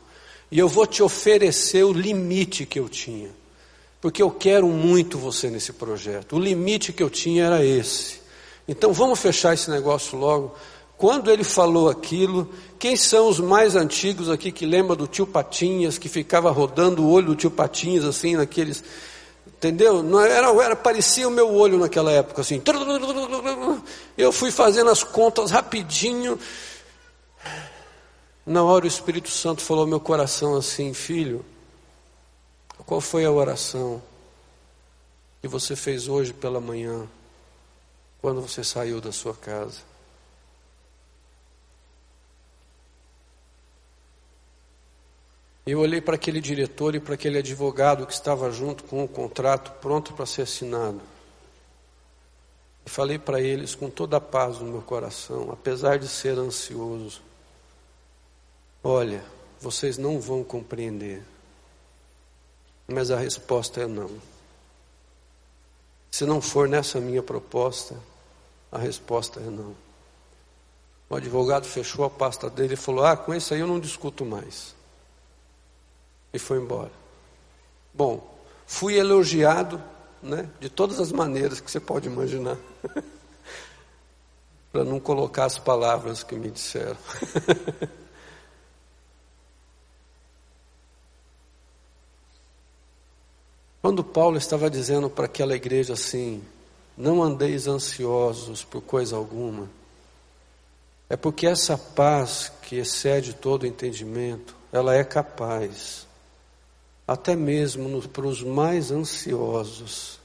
[0.52, 3.32] E eu vou te oferecer o limite que eu tinha.
[4.00, 6.36] Porque eu quero muito você nesse projeto.
[6.36, 8.22] O limite que eu tinha era esse.
[8.67, 10.54] Então vamos fechar esse negócio logo.
[11.00, 15.98] Quando ele falou aquilo, quem são os mais antigos aqui que lembra do tio Patinhas,
[15.98, 18.84] que ficava rodando o olho do tio Patinhas assim naqueles
[19.62, 20.02] Entendeu?
[20.02, 22.60] Não era, era, parecia o meu olho naquela época, assim.
[24.21, 26.39] Eu fui fazendo as contas rapidinho.
[28.45, 31.43] Na hora o Espírito Santo falou ao meu coração assim, filho,
[32.86, 33.99] qual foi a oração
[35.41, 37.07] que você fez hoje pela manhã,
[38.21, 39.79] quando você saiu da sua casa?
[45.65, 49.71] Eu olhei para aquele diretor e para aquele advogado que estava junto com o contrato
[49.81, 51.11] pronto para ser assinado.
[52.86, 57.22] E falei para eles com toda a paz no meu coração, apesar de ser ansioso:
[58.84, 59.24] Olha,
[59.60, 61.22] vocês não vão compreender,
[62.88, 64.10] mas a resposta é não.
[66.10, 67.96] Se não for nessa minha proposta,
[68.72, 69.76] a resposta é não.
[71.10, 74.26] O advogado fechou a pasta dele e falou: Ah, com esse aí eu não discuto
[74.26, 74.76] mais
[76.34, 76.91] e foi embora.
[77.94, 78.24] Bom,
[78.65, 79.82] fui elogiado,
[80.22, 82.58] né, de todas as maneiras que você pode imaginar,
[84.72, 86.98] para não colocar as palavras que me disseram.
[93.82, 96.44] Quando Paulo estava dizendo para aquela igreja assim:
[96.96, 99.67] não andeis ansiosos por coisa alguma,
[101.10, 106.08] é porque essa paz que excede todo entendimento, ela é capaz
[107.12, 110.17] até mesmo para os mais ansiosos,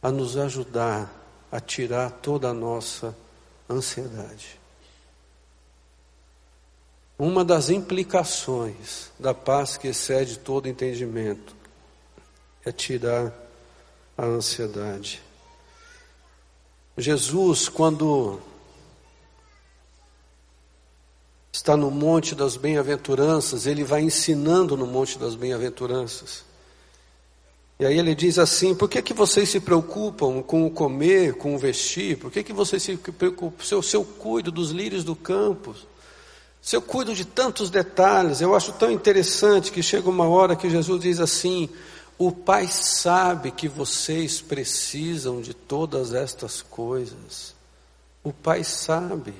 [0.00, 1.12] a nos ajudar
[1.50, 3.16] a tirar toda a nossa
[3.68, 4.58] ansiedade.
[7.18, 11.56] Uma das implicações da paz que excede todo entendimento
[12.64, 13.32] é tirar
[14.18, 15.22] a ansiedade.
[16.98, 18.40] Jesus, quando
[21.52, 26.44] está no Monte das Bem-aventuranças, ele vai ensinando no Monte das Bem-aventuranças.
[27.78, 31.54] E aí ele diz assim: por que, que vocês se preocupam com o comer, com
[31.54, 32.16] o vestir?
[32.16, 33.64] Por que, que vocês se preocupam?
[33.64, 35.74] Se eu, se eu cuido dos lírios do campo,
[36.62, 40.70] se eu cuido de tantos detalhes, eu acho tão interessante que chega uma hora que
[40.70, 41.68] Jesus diz assim:
[42.18, 47.54] o Pai sabe que vocês precisam de todas estas coisas.
[48.24, 49.34] O Pai sabe.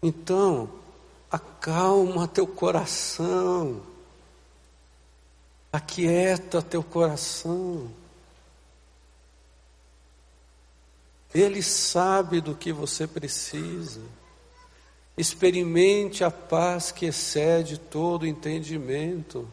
[0.00, 0.68] Então,
[1.30, 3.80] acalma teu coração,
[5.72, 7.90] aquieta teu coração.
[11.34, 14.02] Ele sabe do que você precisa.
[15.16, 19.48] Experimente a paz que excede todo entendimento.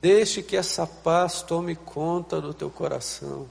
[0.00, 3.48] Deixe que essa paz tome conta do teu coração.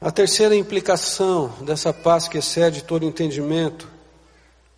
[0.00, 3.95] A terceira implicação dessa paz que excede todo entendimento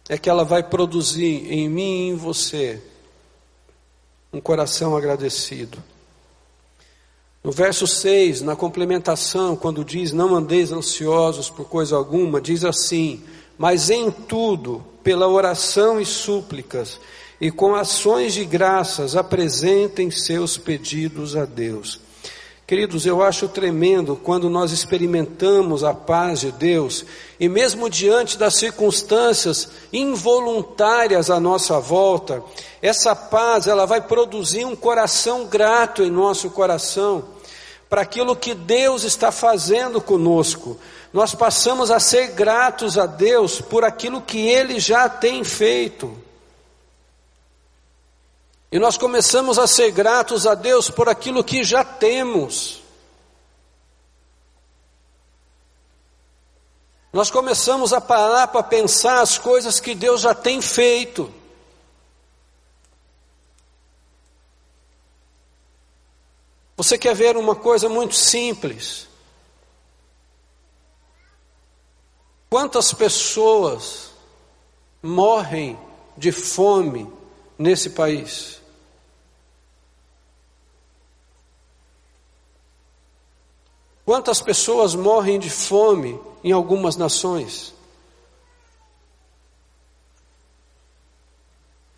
[0.09, 2.83] é que ela vai produzir em mim e em você
[4.33, 5.83] um coração agradecido.
[7.42, 13.23] No verso 6, na complementação, quando diz: Não andeis ansiosos por coisa alguma, diz assim:
[13.57, 17.01] Mas em tudo, pela oração e súplicas,
[17.40, 22.01] e com ações de graças, apresentem seus pedidos a Deus.
[22.68, 27.02] Queridos, eu acho tremendo quando nós experimentamos a paz de Deus
[27.40, 32.44] e, mesmo diante das circunstâncias involuntárias à nossa volta,
[32.83, 37.24] essa paz ela vai produzir um coração grato em nosso coração
[37.88, 40.78] para aquilo que Deus está fazendo conosco.
[41.11, 46.28] Nós passamos a ser gratos a Deus por aquilo que Ele já tem feito.
[48.70, 52.83] E nós começamos a ser gratos a Deus por aquilo que já temos.
[57.11, 61.33] Nós começamos a parar para pensar as coisas que Deus já tem feito.
[66.76, 69.09] Você quer ver uma coisa muito simples?
[72.50, 74.11] Quantas pessoas
[75.02, 75.78] morrem
[76.16, 77.11] de fome
[77.59, 78.58] nesse país?
[84.09, 87.75] Quantas pessoas morrem de fome em algumas nações?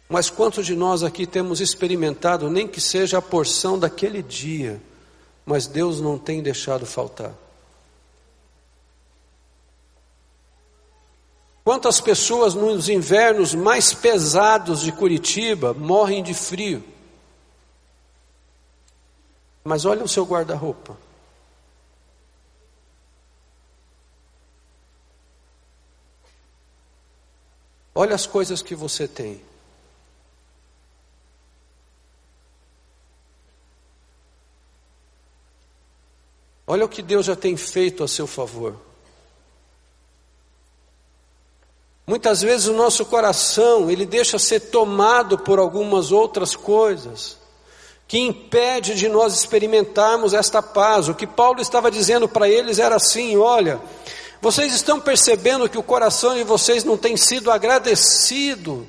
[0.09, 4.83] Mas quantos de nós aqui temos experimentado, nem que seja a porção daquele dia,
[5.47, 7.33] mas Deus não tem deixado faltar?
[11.63, 16.83] Quantas pessoas nos invernos mais pesados de Curitiba morrem de frio?
[19.63, 21.10] Mas olha o seu guarda-roupa.
[28.01, 29.43] Olha as coisas que você tem.
[36.67, 38.75] Olha o que Deus já tem feito a seu favor.
[42.07, 47.37] Muitas vezes o nosso coração, ele deixa ser tomado por algumas outras coisas,
[48.09, 51.07] que impede de nós experimentarmos esta paz.
[51.11, 53.79] O que Paulo estava dizendo para eles era assim: olha,
[54.41, 58.87] vocês estão percebendo que o coração de vocês não tem sido agradecido,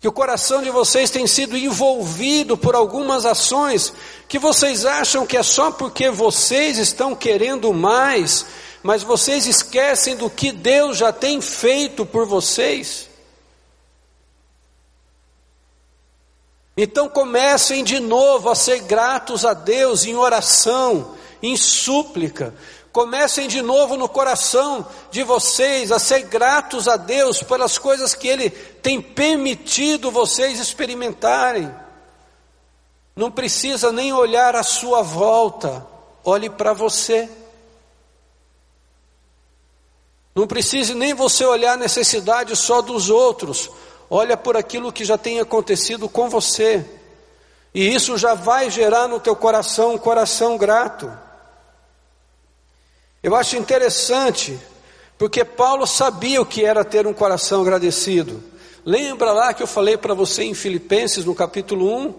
[0.00, 3.92] que o coração de vocês tem sido envolvido por algumas ações
[4.26, 8.46] que vocês acham que é só porque vocês estão querendo mais,
[8.82, 13.10] mas vocês esquecem do que Deus já tem feito por vocês.
[16.74, 22.54] Então comecem de novo a ser gratos a Deus em oração, em súplica,
[22.92, 28.26] Comecem de novo no coração de vocês a ser gratos a Deus pelas coisas que
[28.26, 31.72] Ele tem permitido vocês experimentarem.
[33.14, 35.86] Não precisa nem olhar à sua volta,
[36.24, 37.28] olhe para você.
[40.34, 43.70] Não precisa nem você olhar a necessidade só dos outros,
[44.08, 46.84] olha por aquilo que já tem acontecido com você.
[47.72, 51.29] E isso já vai gerar no teu coração um coração grato.
[53.22, 54.58] Eu acho interessante,
[55.18, 58.42] porque Paulo sabia o que era ter um coração agradecido.
[58.82, 62.14] Lembra lá que eu falei para você em Filipenses, no capítulo 1?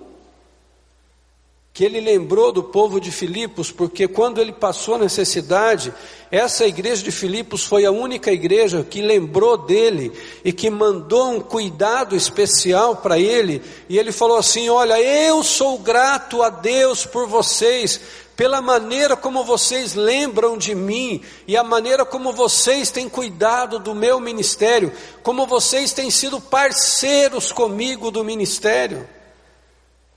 [1.73, 5.91] Que ele lembrou do povo de Filipos, porque quando ele passou necessidade,
[6.29, 10.11] essa igreja de Filipos foi a única igreja que lembrou dele
[10.45, 15.79] e que mandou um cuidado especial para ele, e ele falou assim: Olha, eu sou
[15.79, 17.99] grato a Deus por vocês,
[18.35, 23.93] pela maneira como vocês lembram de mim e a maneira como vocês têm cuidado do
[23.93, 24.91] meu ministério,
[25.21, 29.07] como vocês têm sido parceiros comigo do ministério.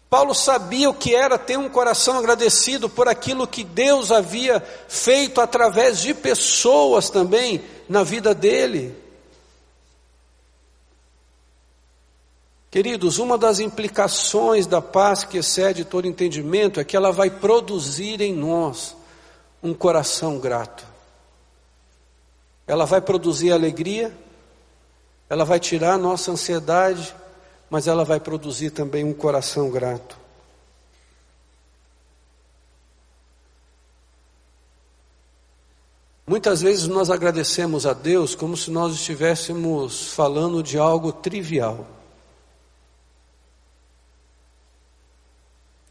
[0.09, 5.40] Paulo sabia o que era ter um coração agradecido por aquilo que Deus havia feito
[5.40, 9.03] através de pessoas também na vida dele.
[12.74, 18.20] Queridos, uma das implicações da paz que excede todo entendimento é que ela vai produzir
[18.20, 18.96] em nós
[19.62, 20.84] um coração grato.
[22.66, 24.12] Ela vai produzir alegria,
[25.30, 27.14] ela vai tirar a nossa ansiedade,
[27.70, 30.18] mas ela vai produzir também um coração grato.
[36.26, 41.93] Muitas vezes nós agradecemos a Deus como se nós estivéssemos falando de algo trivial.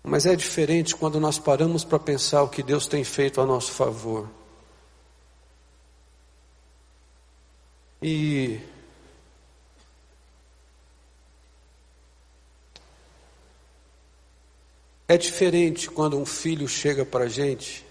[0.04, 3.72] Mas é diferente quando nós paramos para pensar o que Deus tem feito a nosso
[3.72, 4.30] favor.
[8.02, 8.60] E
[15.08, 17.86] é diferente quando um filho chega para a gente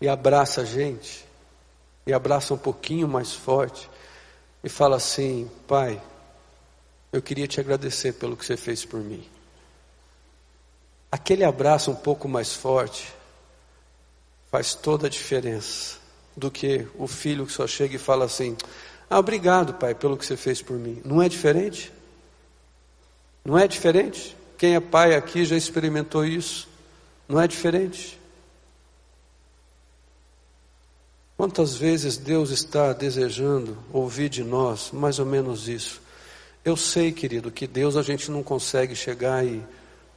[0.00, 1.26] e abraça a gente,
[2.06, 3.90] e abraça um pouquinho mais forte,
[4.62, 6.00] e fala assim: Pai,
[7.12, 9.33] eu queria te agradecer pelo que você fez por mim.
[11.14, 13.14] Aquele abraço um pouco mais forte
[14.50, 15.96] faz toda a diferença
[16.36, 18.56] do que o filho que só chega e fala assim:
[19.08, 21.00] ah, obrigado, pai, pelo que você fez por mim.
[21.04, 21.92] Não é diferente?
[23.44, 24.36] Não é diferente?
[24.58, 26.68] Quem é pai aqui já experimentou isso.
[27.28, 28.18] Não é diferente?
[31.36, 36.02] Quantas vezes Deus está desejando ouvir de nós mais ou menos isso?
[36.64, 39.62] Eu sei, querido, que Deus a gente não consegue chegar e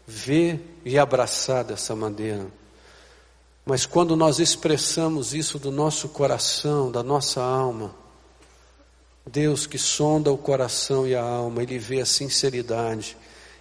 [0.07, 2.47] ver e abraçar dessa maneira.
[3.65, 7.93] Mas quando nós expressamos isso do nosso coração, da nossa alma,
[9.25, 13.17] Deus que sonda o coração e a alma, Ele vê a sinceridade,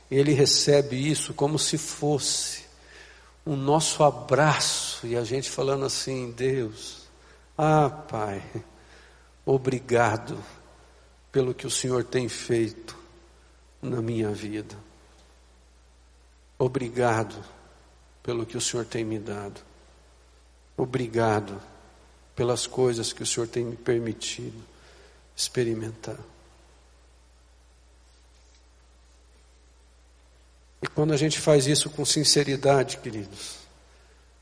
[0.09, 2.65] Ele recebe isso como se fosse
[3.45, 7.09] o nosso abraço, e a gente falando assim: Deus,
[7.59, 8.43] ah, Pai,
[9.45, 10.39] obrigado
[11.33, 12.97] pelo que o Senhor tem feito
[13.83, 14.86] na minha vida.
[16.59, 17.37] Obrigado
[18.23, 19.61] pelo que o Senhor tem me dado.
[20.77, 21.61] Obrigado
[22.35, 24.63] pelas coisas que o Senhor tem me permitido
[25.35, 26.19] experimentar.
[30.83, 33.57] E quando a gente faz isso com sinceridade, queridos,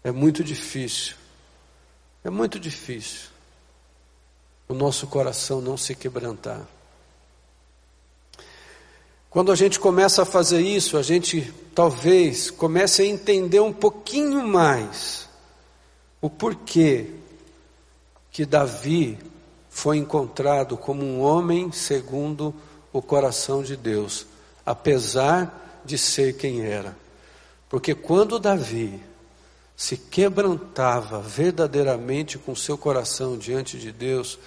[0.02, 1.16] é muito difícil
[2.24, 3.28] é muito difícil
[4.66, 6.66] o nosso coração não se quebrantar.
[9.34, 14.46] Quando a gente começa a fazer isso, a gente talvez comece a entender um pouquinho
[14.46, 15.28] mais
[16.20, 17.10] o porquê
[18.30, 19.18] que Davi
[19.68, 22.54] foi encontrado como um homem segundo
[22.92, 24.24] o coração de Deus,
[24.64, 26.96] apesar de ser quem era.
[27.68, 29.02] Porque quando Davi
[29.76, 34.38] se quebrantava verdadeiramente com seu coração diante de Deus,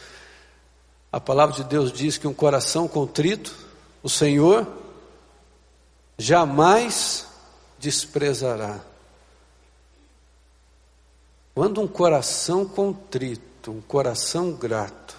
[1.11, 3.66] a palavra de Deus diz que um coração contrito,
[4.01, 4.67] o Senhor
[6.17, 7.27] jamais
[7.79, 8.79] desprezará.
[11.53, 15.17] Quando um coração contrito, um coração grato,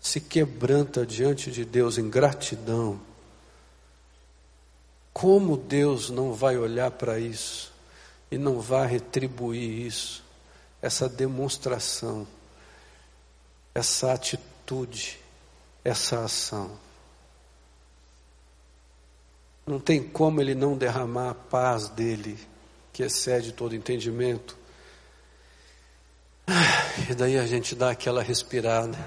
[0.00, 3.00] se quebranta diante de Deus em gratidão,
[5.12, 7.70] como Deus não vai olhar para isso?
[8.30, 10.22] e não vá retribuir isso,
[10.80, 12.26] essa demonstração,
[13.74, 15.18] essa atitude,
[15.84, 16.70] essa ação.
[19.70, 22.36] Não tem como ele não derramar a paz dele,
[22.92, 24.58] que excede todo entendimento.
[27.08, 28.98] E daí a gente dá aquela respirada.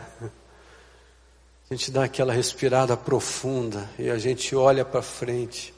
[1.69, 5.73] A gente dá aquela respirada profunda e a gente olha para frente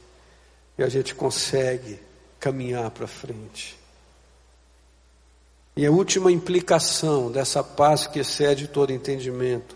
[0.77, 1.99] e a gente consegue
[2.39, 3.79] caminhar para frente.
[5.75, 9.75] E a última implicação dessa paz que excede todo entendimento.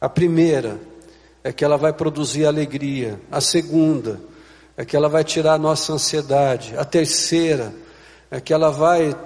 [0.00, 0.78] A primeira
[1.44, 3.20] é que ela vai produzir alegria.
[3.30, 4.20] A segunda
[4.76, 6.76] é que ela vai tirar a nossa ansiedade.
[6.76, 7.74] A terceira
[8.30, 9.16] é que ela vai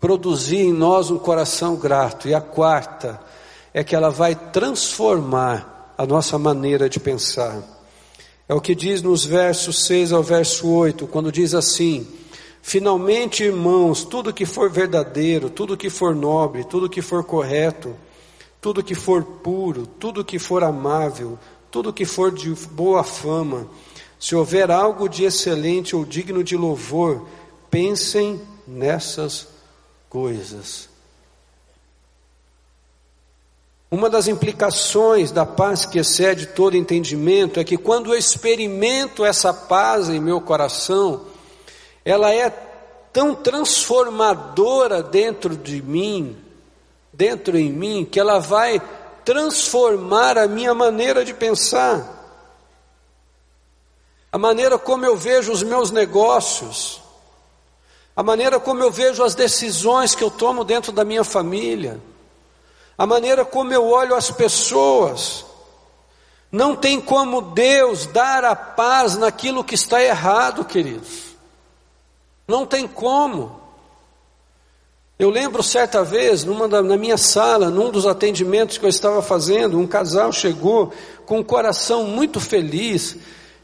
[0.00, 2.28] produzir em nós um coração grato.
[2.28, 3.20] E a quarta
[3.72, 7.62] é que ela vai transformar a nossa maneira de pensar.
[8.48, 12.06] É o que diz nos versos 6 ao verso 8, quando diz assim:
[12.60, 17.94] Finalmente, irmãos, tudo que for verdadeiro, tudo que for nobre, tudo que for correto,
[18.62, 21.36] tudo que for puro, tudo que for amável,
[21.68, 23.66] tudo que for de boa fama,
[24.20, 27.26] se houver algo de excelente ou digno de louvor,
[27.68, 29.48] pensem nessas
[30.08, 30.88] coisas.
[33.90, 39.52] Uma das implicações da paz que excede todo entendimento é que quando eu experimento essa
[39.52, 41.22] paz em meu coração,
[42.04, 42.48] ela é
[43.12, 46.36] tão transformadora dentro de mim,
[47.12, 48.80] dentro em mim, que ela vai
[49.24, 52.20] transformar a minha maneira de pensar,
[54.30, 57.02] a maneira como eu vejo os meus negócios,
[58.16, 62.00] a maneira como eu vejo as decisões que eu tomo dentro da minha família
[62.96, 65.44] a maneira como eu olho as pessoas.
[66.50, 71.34] Não tem como Deus dar a paz naquilo que está errado, queridos.
[72.46, 73.61] Não tem como.
[75.22, 79.22] Eu lembro certa vez, numa da, na minha sala, num dos atendimentos que eu estava
[79.22, 80.92] fazendo, um casal chegou
[81.24, 83.16] com um coração muito feliz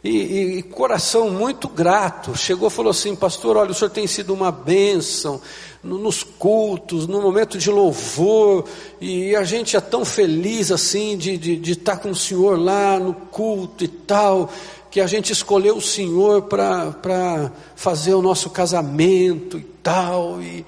[0.04, 2.36] e, e, e coração muito grato.
[2.36, 5.40] Chegou e falou assim: Pastor, olha, o senhor tem sido uma bênção
[5.82, 8.64] nos cultos, no momento de louvor,
[9.00, 13.00] e a gente é tão feliz assim de, de, de estar com o Senhor lá
[13.00, 14.48] no culto e tal,
[14.92, 20.64] que a gente escolheu o Senhor para fazer o nosso casamento e tal, e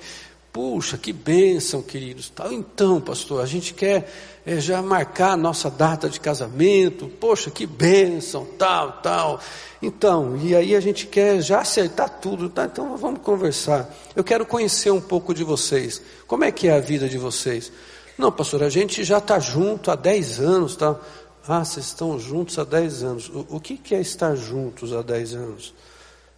[0.52, 2.28] Puxa, que bênção, queridos.
[2.28, 2.52] Tal.
[2.52, 4.12] Então, pastor, a gente quer
[4.44, 7.08] é, já marcar a nossa data de casamento.
[7.08, 9.40] Poxa, que bênção, tal, tal.
[9.80, 12.64] Então, e aí a gente quer já acertar tudo, tá?
[12.64, 13.88] Então vamos conversar.
[14.16, 16.02] Eu quero conhecer um pouco de vocês.
[16.26, 17.70] Como é que é a vida de vocês?
[18.18, 20.98] Não, pastor, a gente já está junto há 10 anos, tá?
[21.46, 23.28] Ah, vocês estão juntos há 10 anos.
[23.28, 25.74] O, o que, que é estar juntos há 10 anos?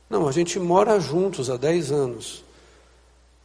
[0.08, 2.44] Não, a gente mora juntos há 10 anos.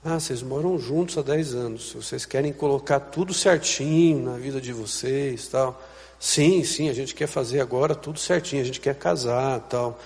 [0.09, 1.91] Ah, vocês moram juntos há 10 anos.
[1.91, 5.85] Vocês querem colocar tudo certinho na vida de vocês, tal.
[6.17, 9.99] Sim, sim, a gente quer fazer agora tudo certinho, a gente quer casar, tal.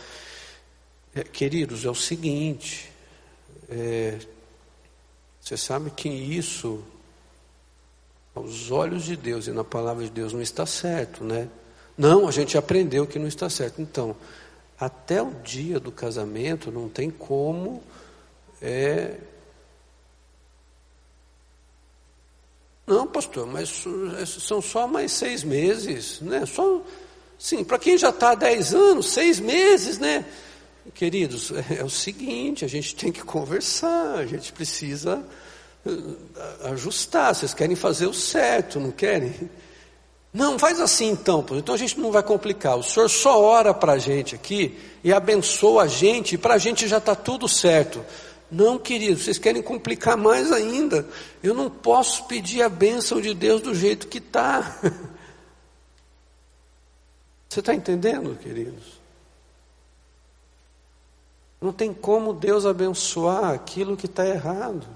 [1.13, 2.91] É, queridos, é o seguinte,
[3.69, 4.17] é,
[5.39, 6.83] você sabe que isso,
[8.33, 11.47] aos olhos de Deus e na palavra de Deus, não está certo, né?
[11.95, 13.79] Não, a gente aprendeu que não está certo.
[13.79, 14.15] Então,
[14.79, 17.83] até o dia do casamento não tem como
[18.59, 19.17] é,
[22.91, 23.85] Não, pastor, mas
[24.45, 26.45] são só mais seis meses, né?
[26.45, 26.81] Só,
[27.39, 30.25] sim, para quem já está há dez anos, seis meses, né?
[30.93, 35.23] Queridos, é, é o seguinte, a gente tem que conversar, a gente precisa
[35.85, 37.33] eh, ajustar.
[37.33, 39.33] Vocês querem fazer o certo, não querem?
[40.33, 42.77] Não, faz assim então, então a gente não vai complicar.
[42.77, 46.57] O senhor só ora para a gente aqui e abençoa a gente, e para a
[46.57, 48.03] gente já está tudo certo.
[48.51, 51.07] Não, querido, vocês querem complicar mais ainda.
[51.41, 54.77] Eu não posso pedir a bênção de Deus do jeito que está.
[57.47, 58.99] Você está entendendo, queridos?
[61.61, 64.87] Não tem como Deus abençoar aquilo que está errado.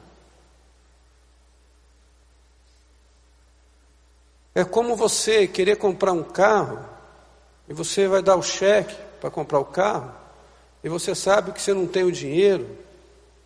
[4.53, 6.79] É como você querer comprar um carro
[7.67, 10.13] e você vai dar o cheque para comprar o carro
[10.81, 12.84] e você sabe que você não tem o dinheiro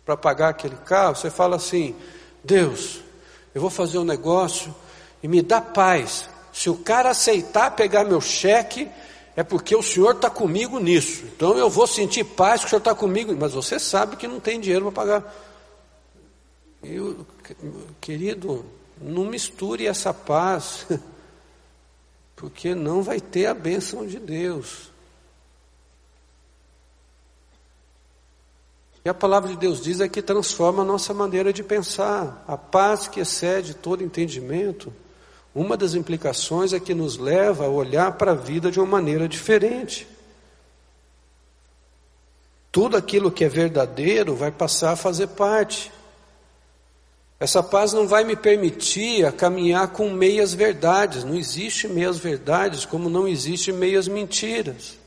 [0.04, 1.94] para pagar aquele carro, você fala assim:
[2.42, 3.00] Deus,
[3.54, 4.74] eu vou fazer um negócio
[5.22, 6.28] e me dá paz.
[6.52, 8.88] Se o cara aceitar pegar meu cheque,
[9.36, 11.24] é porque o Senhor está comigo nisso.
[11.24, 13.34] Então eu vou sentir paz que o Senhor está comigo.
[13.38, 15.34] Mas você sabe que não tem dinheiro para pagar.
[16.82, 17.26] Eu,
[18.00, 18.64] querido,
[19.00, 20.86] não misture essa paz,
[22.34, 24.89] porque não vai ter a bênção de Deus.
[29.04, 32.44] E a palavra de Deus diz é que transforma a nossa maneira de pensar.
[32.46, 34.92] A paz que excede todo entendimento,
[35.54, 39.26] uma das implicações é que nos leva a olhar para a vida de uma maneira
[39.26, 40.06] diferente.
[42.70, 45.90] Tudo aquilo que é verdadeiro vai passar a fazer parte.
[47.40, 51.24] Essa paz não vai me permitir a caminhar com meias verdades.
[51.24, 54.98] Não existe meias verdades, como não existe meias mentiras.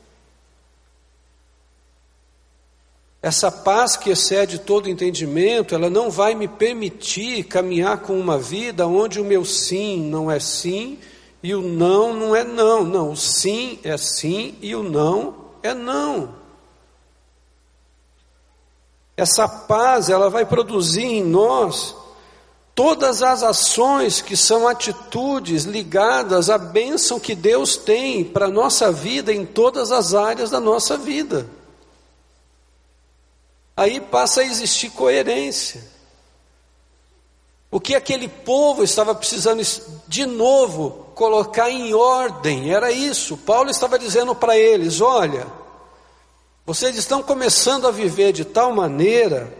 [3.24, 8.86] Essa paz que excede todo entendimento, ela não vai me permitir caminhar com uma vida
[8.86, 11.00] onde o meu sim não é sim
[11.42, 12.84] e o não não é não.
[12.84, 16.36] Não, o sim é sim e o não é não.
[19.16, 21.96] Essa paz, ela vai produzir em nós
[22.76, 28.92] todas as ações que são atitudes ligadas à bênção que Deus tem para a nossa
[28.92, 31.48] vida em todas as áreas da nossa vida
[33.76, 35.94] aí passa a existir coerência.
[37.72, 39.64] O que aquele povo estava precisando
[40.08, 43.36] de novo colocar em ordem era isso.
[43.38, 45.48] Paulo estava dizendo para eles: olha,
[46.66, 49.52] vocês estão começando a viver de tal maneira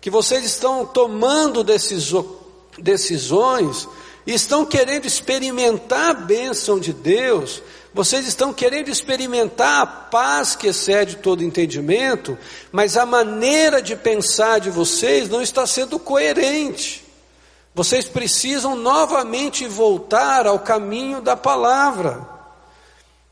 [0.00, 1.64] que vocês estão tomando
[2.78, 3.88] decisões
[4.26, 7.62] e estão querendo experimentar a bênção de Deus,
[7.96, 12.36] vocês estão querendo experimentar a paz que excede todo entendimento,
[12.70, 17.02] mas a maneira de pensar de vocês não está sendo coerente.
[17.74, 22.28] Vocês precisam novamente voltar ao caminho da palavra.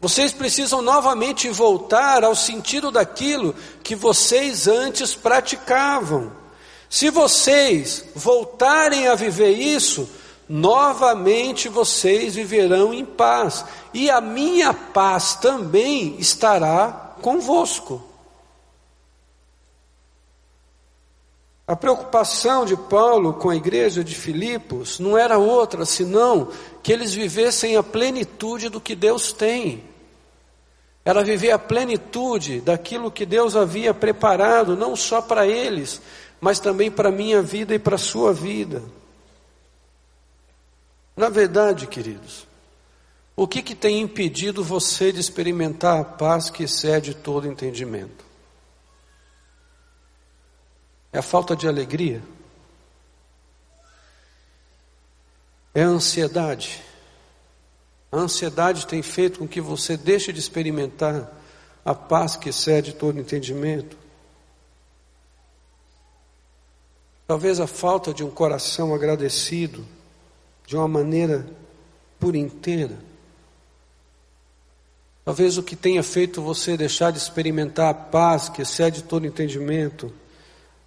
[0.01, 6.33] Vocês precisam novamente voltar ao sentido daquilo que vocês antes praticavam.
[6.89, 10.09] Se vocês voltarem a viver isso,
[10.49, 18.03] novamente vocês viverão em paz, e a minha paz também estará convosco.
[21.67, 26.49] A preocupação de Paulo com a igreja de Filipos não era outra senão
[26.83, 29.83] que eles vivessem a plenitude do que Deus tem.
[31.03, 36.03] Era viver a plenitude daquilo que Deus havia preparado, não só para eles,
[36.39, 38.83] mas também para a minha vida e para a sua vida.
[41.17, 42.47] Na verdade, queridos,
[43.37, 48.25] o que, que tem impedido você de experimentar a paz que excede todo entendimento?
[51.13, 52.23] É a falta de alegria?
[55.73, 56.83] É a ansiedade.
[58.11, 61.33] A ansiedade tem feito com que você deixe de experimentar
[61.85, 63.97] a paz que excede todo entendimento.
[67.27, 69.85] Talvez a falta de um coração agradecido
[70.67, 71.47] de uma maneira
[72.19, 72.99] por inteira.
[75.25, 80.13] Talvez o que tenha feito você deixar de experimentar a paz que excede todo entendimento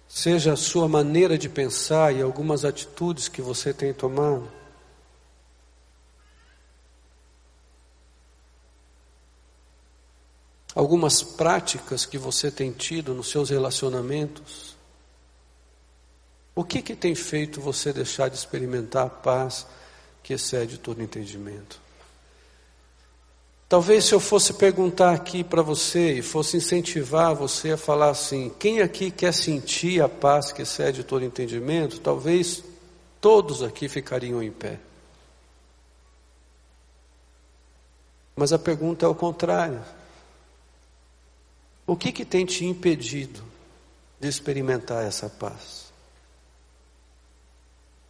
[0.08, 4.48] seja a sua maneira de pensar e algumas atitudes que você tem tomado.
[10.74, 14.67] Algumas práticas que você tem tido nos seus relacionamentos.
[16.58, 19.64] O que, que tem feito você deixar de experimentar a paz
[20.24, 21.80] que excede todo entendimento?
[23.68, 28.52] Talvez se eu fosse perguntar aqui para você e fosse incentivar você a falar assim:
[28.58, 32.00] quem aqui quer sentir a paz que excede todo entendimento?
[32.00, 32.64] Talvez
[33.20, 34.80] todos aqui ficariam em pé.
[38.34, 39.80] Mas a pergunta é o contrário:
[41.86, 43.44] o que, que tem te impedido
[44.18, 45.87] de experimentar essa paz?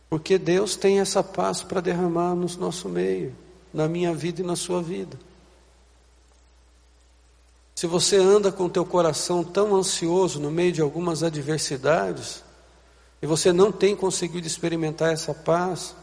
[0.09, 3.35] Porque Deus tem essa paz para derramar no nosso meio,
[3.73, 5.19] na minha vida e na sua vida.
[7.75, 12.43] Se você anda com o teu coração tão ansioso no meio de algumas adversidades,
[13.21, 15.95] e você não tem conseguido experimentar essa paz,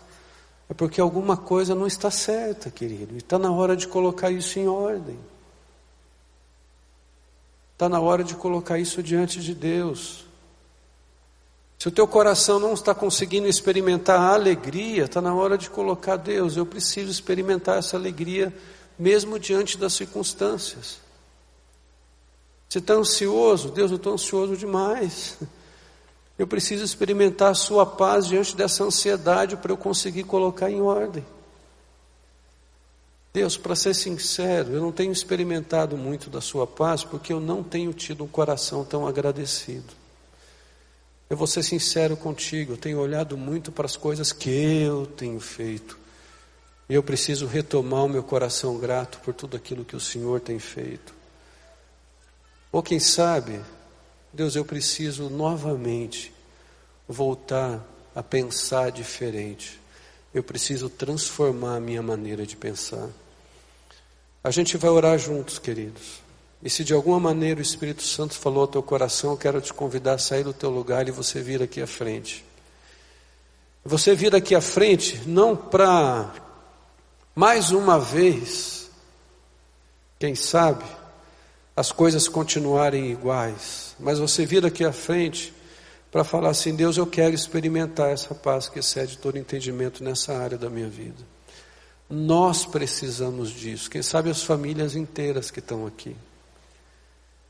[0.70, 3.16] é porque alguma coisa não está certa, querido.
[3.16, 5.18] E está na hora de colocar isso em ordem.
[7.74, 10.25] Está na hora de colocar isso diante de Deus.
[11.78, 16.16] Se o teu coração não está conseguindo experimentar a alegria, está na hora de colocar
[16.16, 16.56] Deus.
[16.56, 18.54] Eu preciso experimentar essa alegria,
[18.98, 21.00] mesmo diante das circunstâncias.
[22.68, 23.72] Você está ansioso?
[23.72, 25.38] Deus, eu estou ansioso demais.
[26.38, 31.26] Eu preciso experimentar a sua paz diante dessa ansiedade para eu conseguir colocar em ordem.
[33.34, 37.64] Deus, para ser sincero, eu não tenho experimentado muito da sua paz porque eu não
[37.64, 40.05] tenho tido um coração tão agradecido.
[41.30, 45.40] Eu vou ser sincero contigo, eu tenho olhado muito para as coisas que eu tenho
[45.40, 45.98] feito.
[46.88, 50.60] E eu preciso retomar o meu coração grato por tudo aquilo que o Senhor tem
[50.60, 51.16] feito.
[52.72, 53.60] Ou quem sabe,
[54.32, 56.32] Deus, eu preciso novamente
[57.08, 59.80] voltar a pensar diferente.
[60.34, 63.10] Eu preciso transformar a minha maneira de pensar.
[64.44, 66.25] A gente vai orar juntos, queridos.
[66.64, 69.74] E se de alguma maneira o Espírito Santo falou ao teu coração, eu quero te
[69.74, 72.44] convidar a sair do teu lugar e você vir aqui à frente.
[73.84, 76.34] Você vir aqui à frente não para
[77.36, 78.90] mais uma vez,
[80.18, 80.86] quem sabe,
[81.76, 85.54] as coisas continuarem iguais, mas você vir aqui à frente
[86.10, 90.58] para falar assim: Deus, eu quero experimentar essa paz que excede todo entendimento nessa área
[90.58, 91.22] da minha vida.
[92.10, 93.90] Nós precisamos disso.
[93.90, 96.16] Quem sabe as famílias inteiras que estão aqui.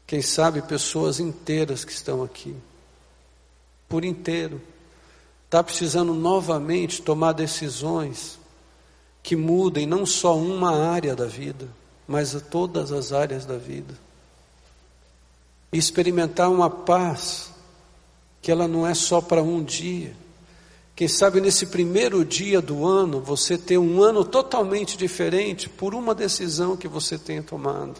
[0.07, 2.55] Quem sabe pessoas inteiras que estão aqui.
[3.89, 4.61] Por inteiro.
[5.45, 8.39] Está precisando novamente tomar decisões
[9.23, 11.67] que mudem não só uma área da vida,
[12.07, 14.05] mas todas as áreas da vida
[15.75, 17.51] e experimentar uma paz
[18.41, 20.15] que ela não é só para um dia.
[20.95, 26.15] Quem sabe nesse primeiro dia do ano você ter um ano totalmente diferente por uma
[26.15, 27.99] decisão que você tenha tomado.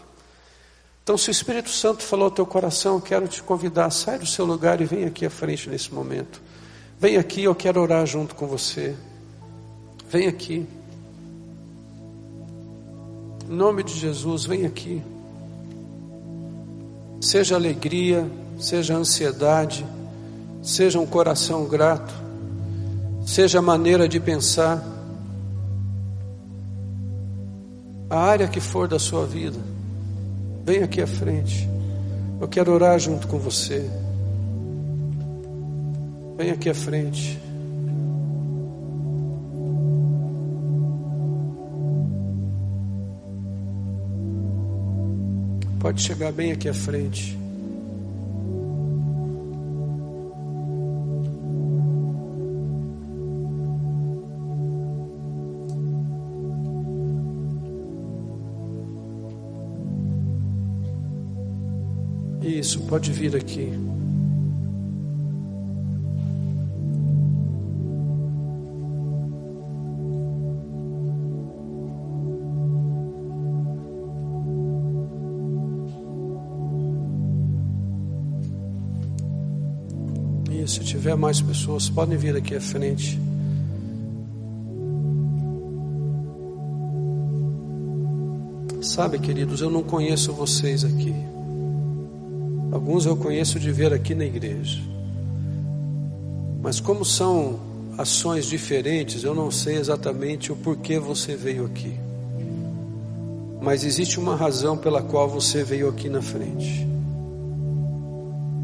[1.06, 4.44] Então, se o Espírito Santo falou ao teu coração, quero te convidar, sai do seu
[4.44, 6.42] lugar e vem aqui à frente nesse momento.
[6.98, 8.96] Vem aqui, eu quero orar junto com você.
[10.10, 10.66] Vem aqui.
[13.48, 15.00] Em nome de Jesus, vem aqui
[17.20, 19.86] seja alegria, seja ansiedade,
[20.62, 22.14] seja um coração grato,
[23.26, 24.82] seja a maneira de pensar,
[28.08, 29.58] a área que for da sua vida,
[30.66, 31.68] vem aqui à frente.
[32.40, 33.88] Eu quero orar junto com você.
[36.36, 37.38] Vem aqui à frente.
[45.78, 47.38] Pode chegar bem aqui à frente.
[62.46, 63.72] Isso, pode vir aqui.
[80.48, 83.20] Isso, se tiver mais pessoas, podem vir aqui à frente.
[88.80, 91.12] Sabe, queridos, eu não conheço vocês aqui.
[92.86, 94.80] Alguns eu conheço de ver aqui na igreja.
[96.62, 97.58] Mas como são
[97.98, 101.98] ações diferentes, eu não sei exatamente o porquê você veio aqui.
[103.60, 106.86] Mas existe uma razão pela qual você veio aqui na frente.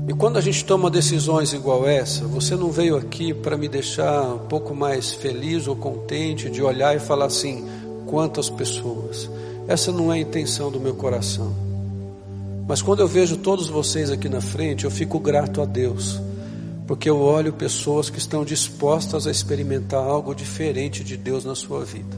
[0.06, 4.22] E quando a gente toma decisões igual essa, você não veio aqui para me deixar
[4.34, 7.66] um pouco mais feliz ou contente de olhar e falar assim:
[8.06, 9.28] quantas pessoas.
[9.66, 11.61] Essa não é a intenção do meu coração.
[12.66, 16.20] Mas quando eu vejo todos vocês aqui na frente, eu fico grato a Deus,
[16.86, 21.84] porque eu olho pessoas que estão dispostas a experimentar algo diferente de Deus na sua
[21.84, 22.16] vida.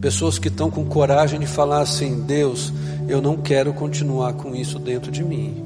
[0.00, 2.72] Pessoas que estão com coragem de falar assim: Deus,
[3.08, 5.64] eu não quero continuar com isso dentro de mim.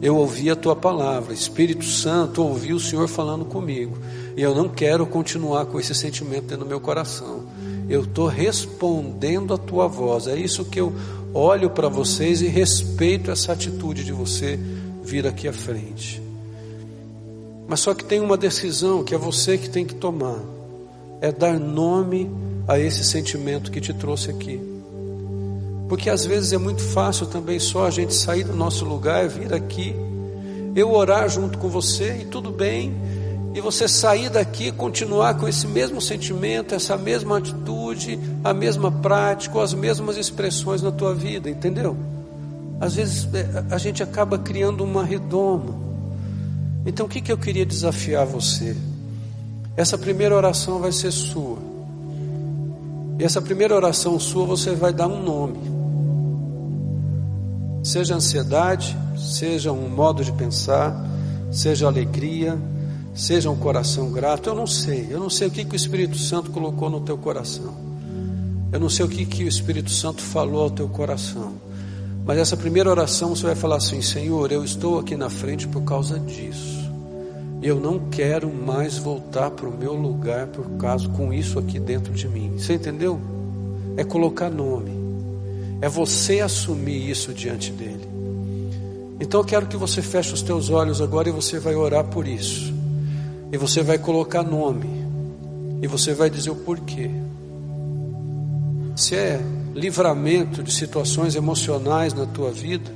[0.00, 3.98] Eu ouvi a tua palavra, Espírito Santo, ouvi o Senhor falando comigo,
[4.36, 7.42] e eu não quero continuar com esse sentimento dentro do meu coração.
[7.88, 10.92] Eu estou respondendo a tua voz, é isso que eu
[11.38, 14.58] olho para vocês e respeito essa atitude de você
[15.02, 16.20] vir aqui à frente.
[17.68, 20.38] Mas só que tem uma decisão que é você que tem que tomar:
[21.20, 22.28] é dar nome
[22.66, 24.60] a esse sentimento que te trouxe aqui.
[25.88, 29.28] Porque às vezes é muito fácil também só a gente sair do nosso lugar e
[29.28, 29.94] vir aqui,
[30.74, 32.94] eu orar junto com você e tudo bem,
[33.58, 39.60] e você sair daqui continuar com esse mesmo sentimento, essa mesma atitude, a mesma prática,
[39.60, 41.96] as mesmas expressões na tua vida, entendeu?
[42.80, 45.74] Às vezes é, a gente acaba criando uma redoma.
[46.86, 48.76] Então o que, que eu queria desafiar você?
[49.76, 51.58] Essa primeira oração vai ser sua.
[53.18, 55.58] E essa primeira oração sua você vai dar um nome.
[57.82, 60.94] Seja ansiedade, seja um modo de pensar,
[61.50, 62.56] seja alegria,
[63.18, 64.48] seja um coração grato.
[64.48, 67.18] Eu não sei, eu não sei o que, que o Espírito Santo colocou no teu
[67.18, 67.74] coração.
[68.72, 71.54] Eu não sei o que, que o Espírito Santo falou ao teu coração.
[72.24, 75.82] Mas essa primeira oração você vai falar assim: Senhor, eu estou aqui na frente por
[75.82, 76.78] causa disso.
[77.60, 82.12] Eu não quero mais voltar para o meu lugar por causa com isso aqui dentro
[82.12, 82.56] de mim.
[82.56, 83.18] Você entendeu?
[83.96, 84.92] É colocar nome.
[85.80, 88.06] É você assumir isso diante dele.
[89.18, 92.28] Então eu quero que você feche os teus olhos agora e você vai orar por
[92.28, 92.77] isso.
[93.50, 94.88] E você vai colocar nome.
[95.80, 97.10] E você vai dizer o porquê.
[98.96, 99.40] Se é
[99.74, 102.90] livramento de situações emocionais na tua vida,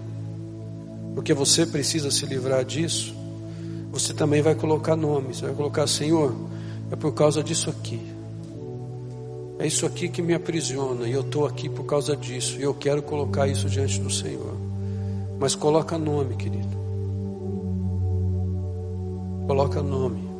[1.14, 3.14] porque você precisa se livrar disso,
[3.90, 5.40] você também vai colocar nomes.
[5.40, 6.34] Vai colocar, Senhor,
[6.90, 8.00] é por causa disso aqui.
[9.58, 12.74] É isso aqui que me aprisiona e eu estou aqui por causa disso e eu
[12.74, 14.56] quero colocar isso diante do Senhor.
[15.38, 16.76] Mas coloca nome, querido.
[19.46, 20.31] Coloca nome.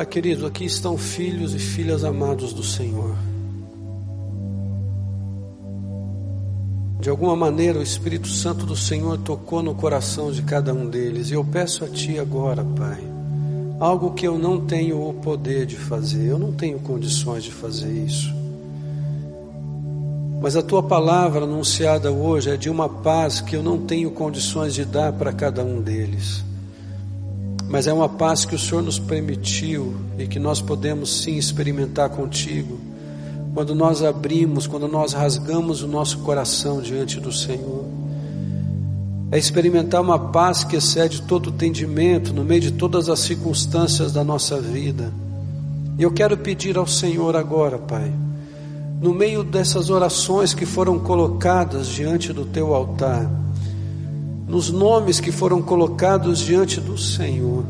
[0.00, 3.14] Pai querido, aqui estão filhos e filhas amados do Senhor.
[6.98, 11.30] De alguma maneira o Espírito Santo do Senhor tocou no coração de cada um deles,
[11.30, 12.98] e eu peço a Ti agora, Pai,
[13.78, 17.92] algo que eu não tenho o poder de fazer, eu não tenho condições de fazer
[17.92, 18.32] isso.
[20.40, 24.72] Mas a Tua palavra anunciada hoje é de uma paz que eu não tenho condições
[24.72, 26.48] de dar para cada um deles
[27.70, 32.10] mas é uma paz que o Senhor nos permitiu e que nós podemos sim experimentar
[32.10, 32.80] contigo.
[33.54, 37.84] Quando nós abrimos, quando nós rasgamos o nosso coração diante do Senhor,
[39.30, 44.12] é experimentar uma paz que excede todo o entendimento no meio de todas as circunstâncias
[44.12, 45.12] da nossa vida.
[45.96, 48.12] E eu quero pedir ao Senhor agora, Pai,
[49.00, 53.30] no meio dessas orações que foram colocadas diante do teu altar,
[54.50, 57.64] nos nomes que foram colocados diante do Senhor,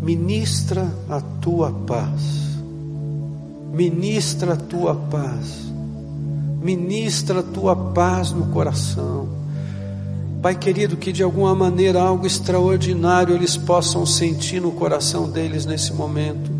[0.00, 2.22] ministra a tua paz,
[3.74, 5.70] ministra a tua paz,
[6.62, 9.28] ministra a tua paz no coração.
[10.40, 15.92] Pai querido, que de alguma maneira algo extraordinário eles possam sentir no coração deles nesse
[15.92, 16.50] momento.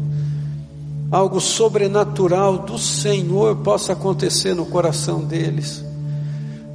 [1.11, 5.88] Algo sobrenatural do Senhor possa acontecer no coração deles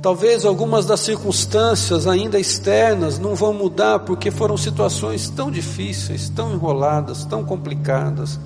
[0.03, 6.53] Talvez algumas das circunstâncias ainda externas não vão mudar porque foram situações tão difíceis, tão
[6.53, 8.37] enroladas, tão complicadas,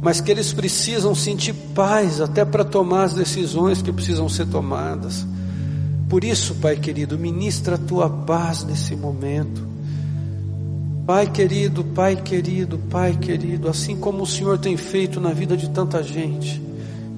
[0.00, 5.26] mas que eles precisam sentir paz até para tomar as decisões que precisam ser tomadas,
[6.08, 9.62] Por isso, Pai querido, ministra a tua paz nesse momento.
[11.06, 15.68] Pai querido, Pai querido, Pai querido, assim como o Senhor tem feito na vida de
[15.68, 16.58] tanta gente,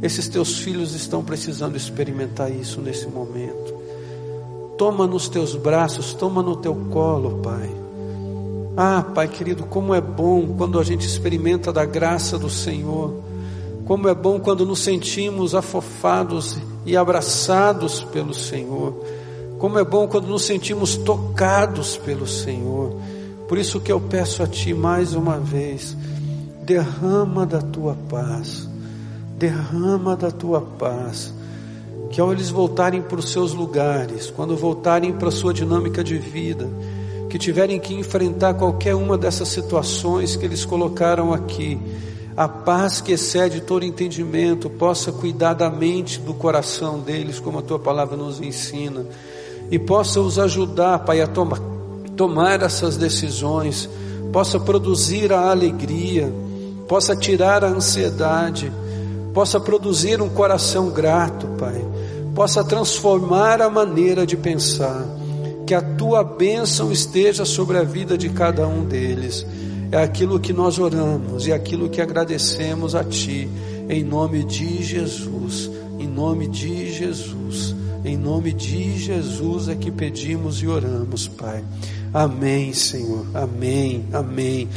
[0.04, 3.72] esses teus filhos estão precisando experimentar isso nesse momento.
[4.76, 7.70] Toma nos teus braços, toma no teu colo, Pai.
[8.76, 13.14] Ah, Pai querido, como é bom quando a gente experimenta da graça do Senhor.
[13.86, 18.92] Como é bom quando nos sentimos afofados e abraçados pelo Senhor.
[19.58, 22.94] Como é bom quando nos sentimos tocados pelo Senhor.
[23.48, 25.96] Por isso que eu peço a Ti mais uma vez,
[26.62, 28.68] derrama da Tua paz,
[29.36, 31.32] derrama da Tua paz,
[32.10, 36.16] que ao eles voltarem para os seus lugares, quando voltarem para a sua dinâmica de
[36.16, 36.68] vida,
[37.28, 41.78] que tiverem que enfrentar qualquer uma dessas situações que eles colocaram aqui,
[42.36, 47.62] a paz que excede todo entendimento possa cuidar da mente, do coração deles, como a
[47.62, 49.04] tua palavra nos ensina,
[49.70, 53.88] e possa os ajudar, Pai, a tomar, essas decisões,
[54.32, 56.32] possa produzir a alegria,
[56.88, 58.72] possa tirar a ansiedade,
[59.34, 61.84] possa produzir um coração grato, Pai,
[62.34, 65.04] possa transformar a maneira de pensar,
[65.66, 69.44] que a tua bênção esteja sobre a vida de cada um deles.
[69.90, 73.48] É aquilo que nós oramos e é aquilo que agradecemos a Ti,
[73.88, 77.74] em nome de Jesus, em nome de Jesus,
[78.04, 81.64] em nome de Jesus é que pedimos e oramos, Pai.
[82.12, 84.68] Amém, Senhor, amém, amém.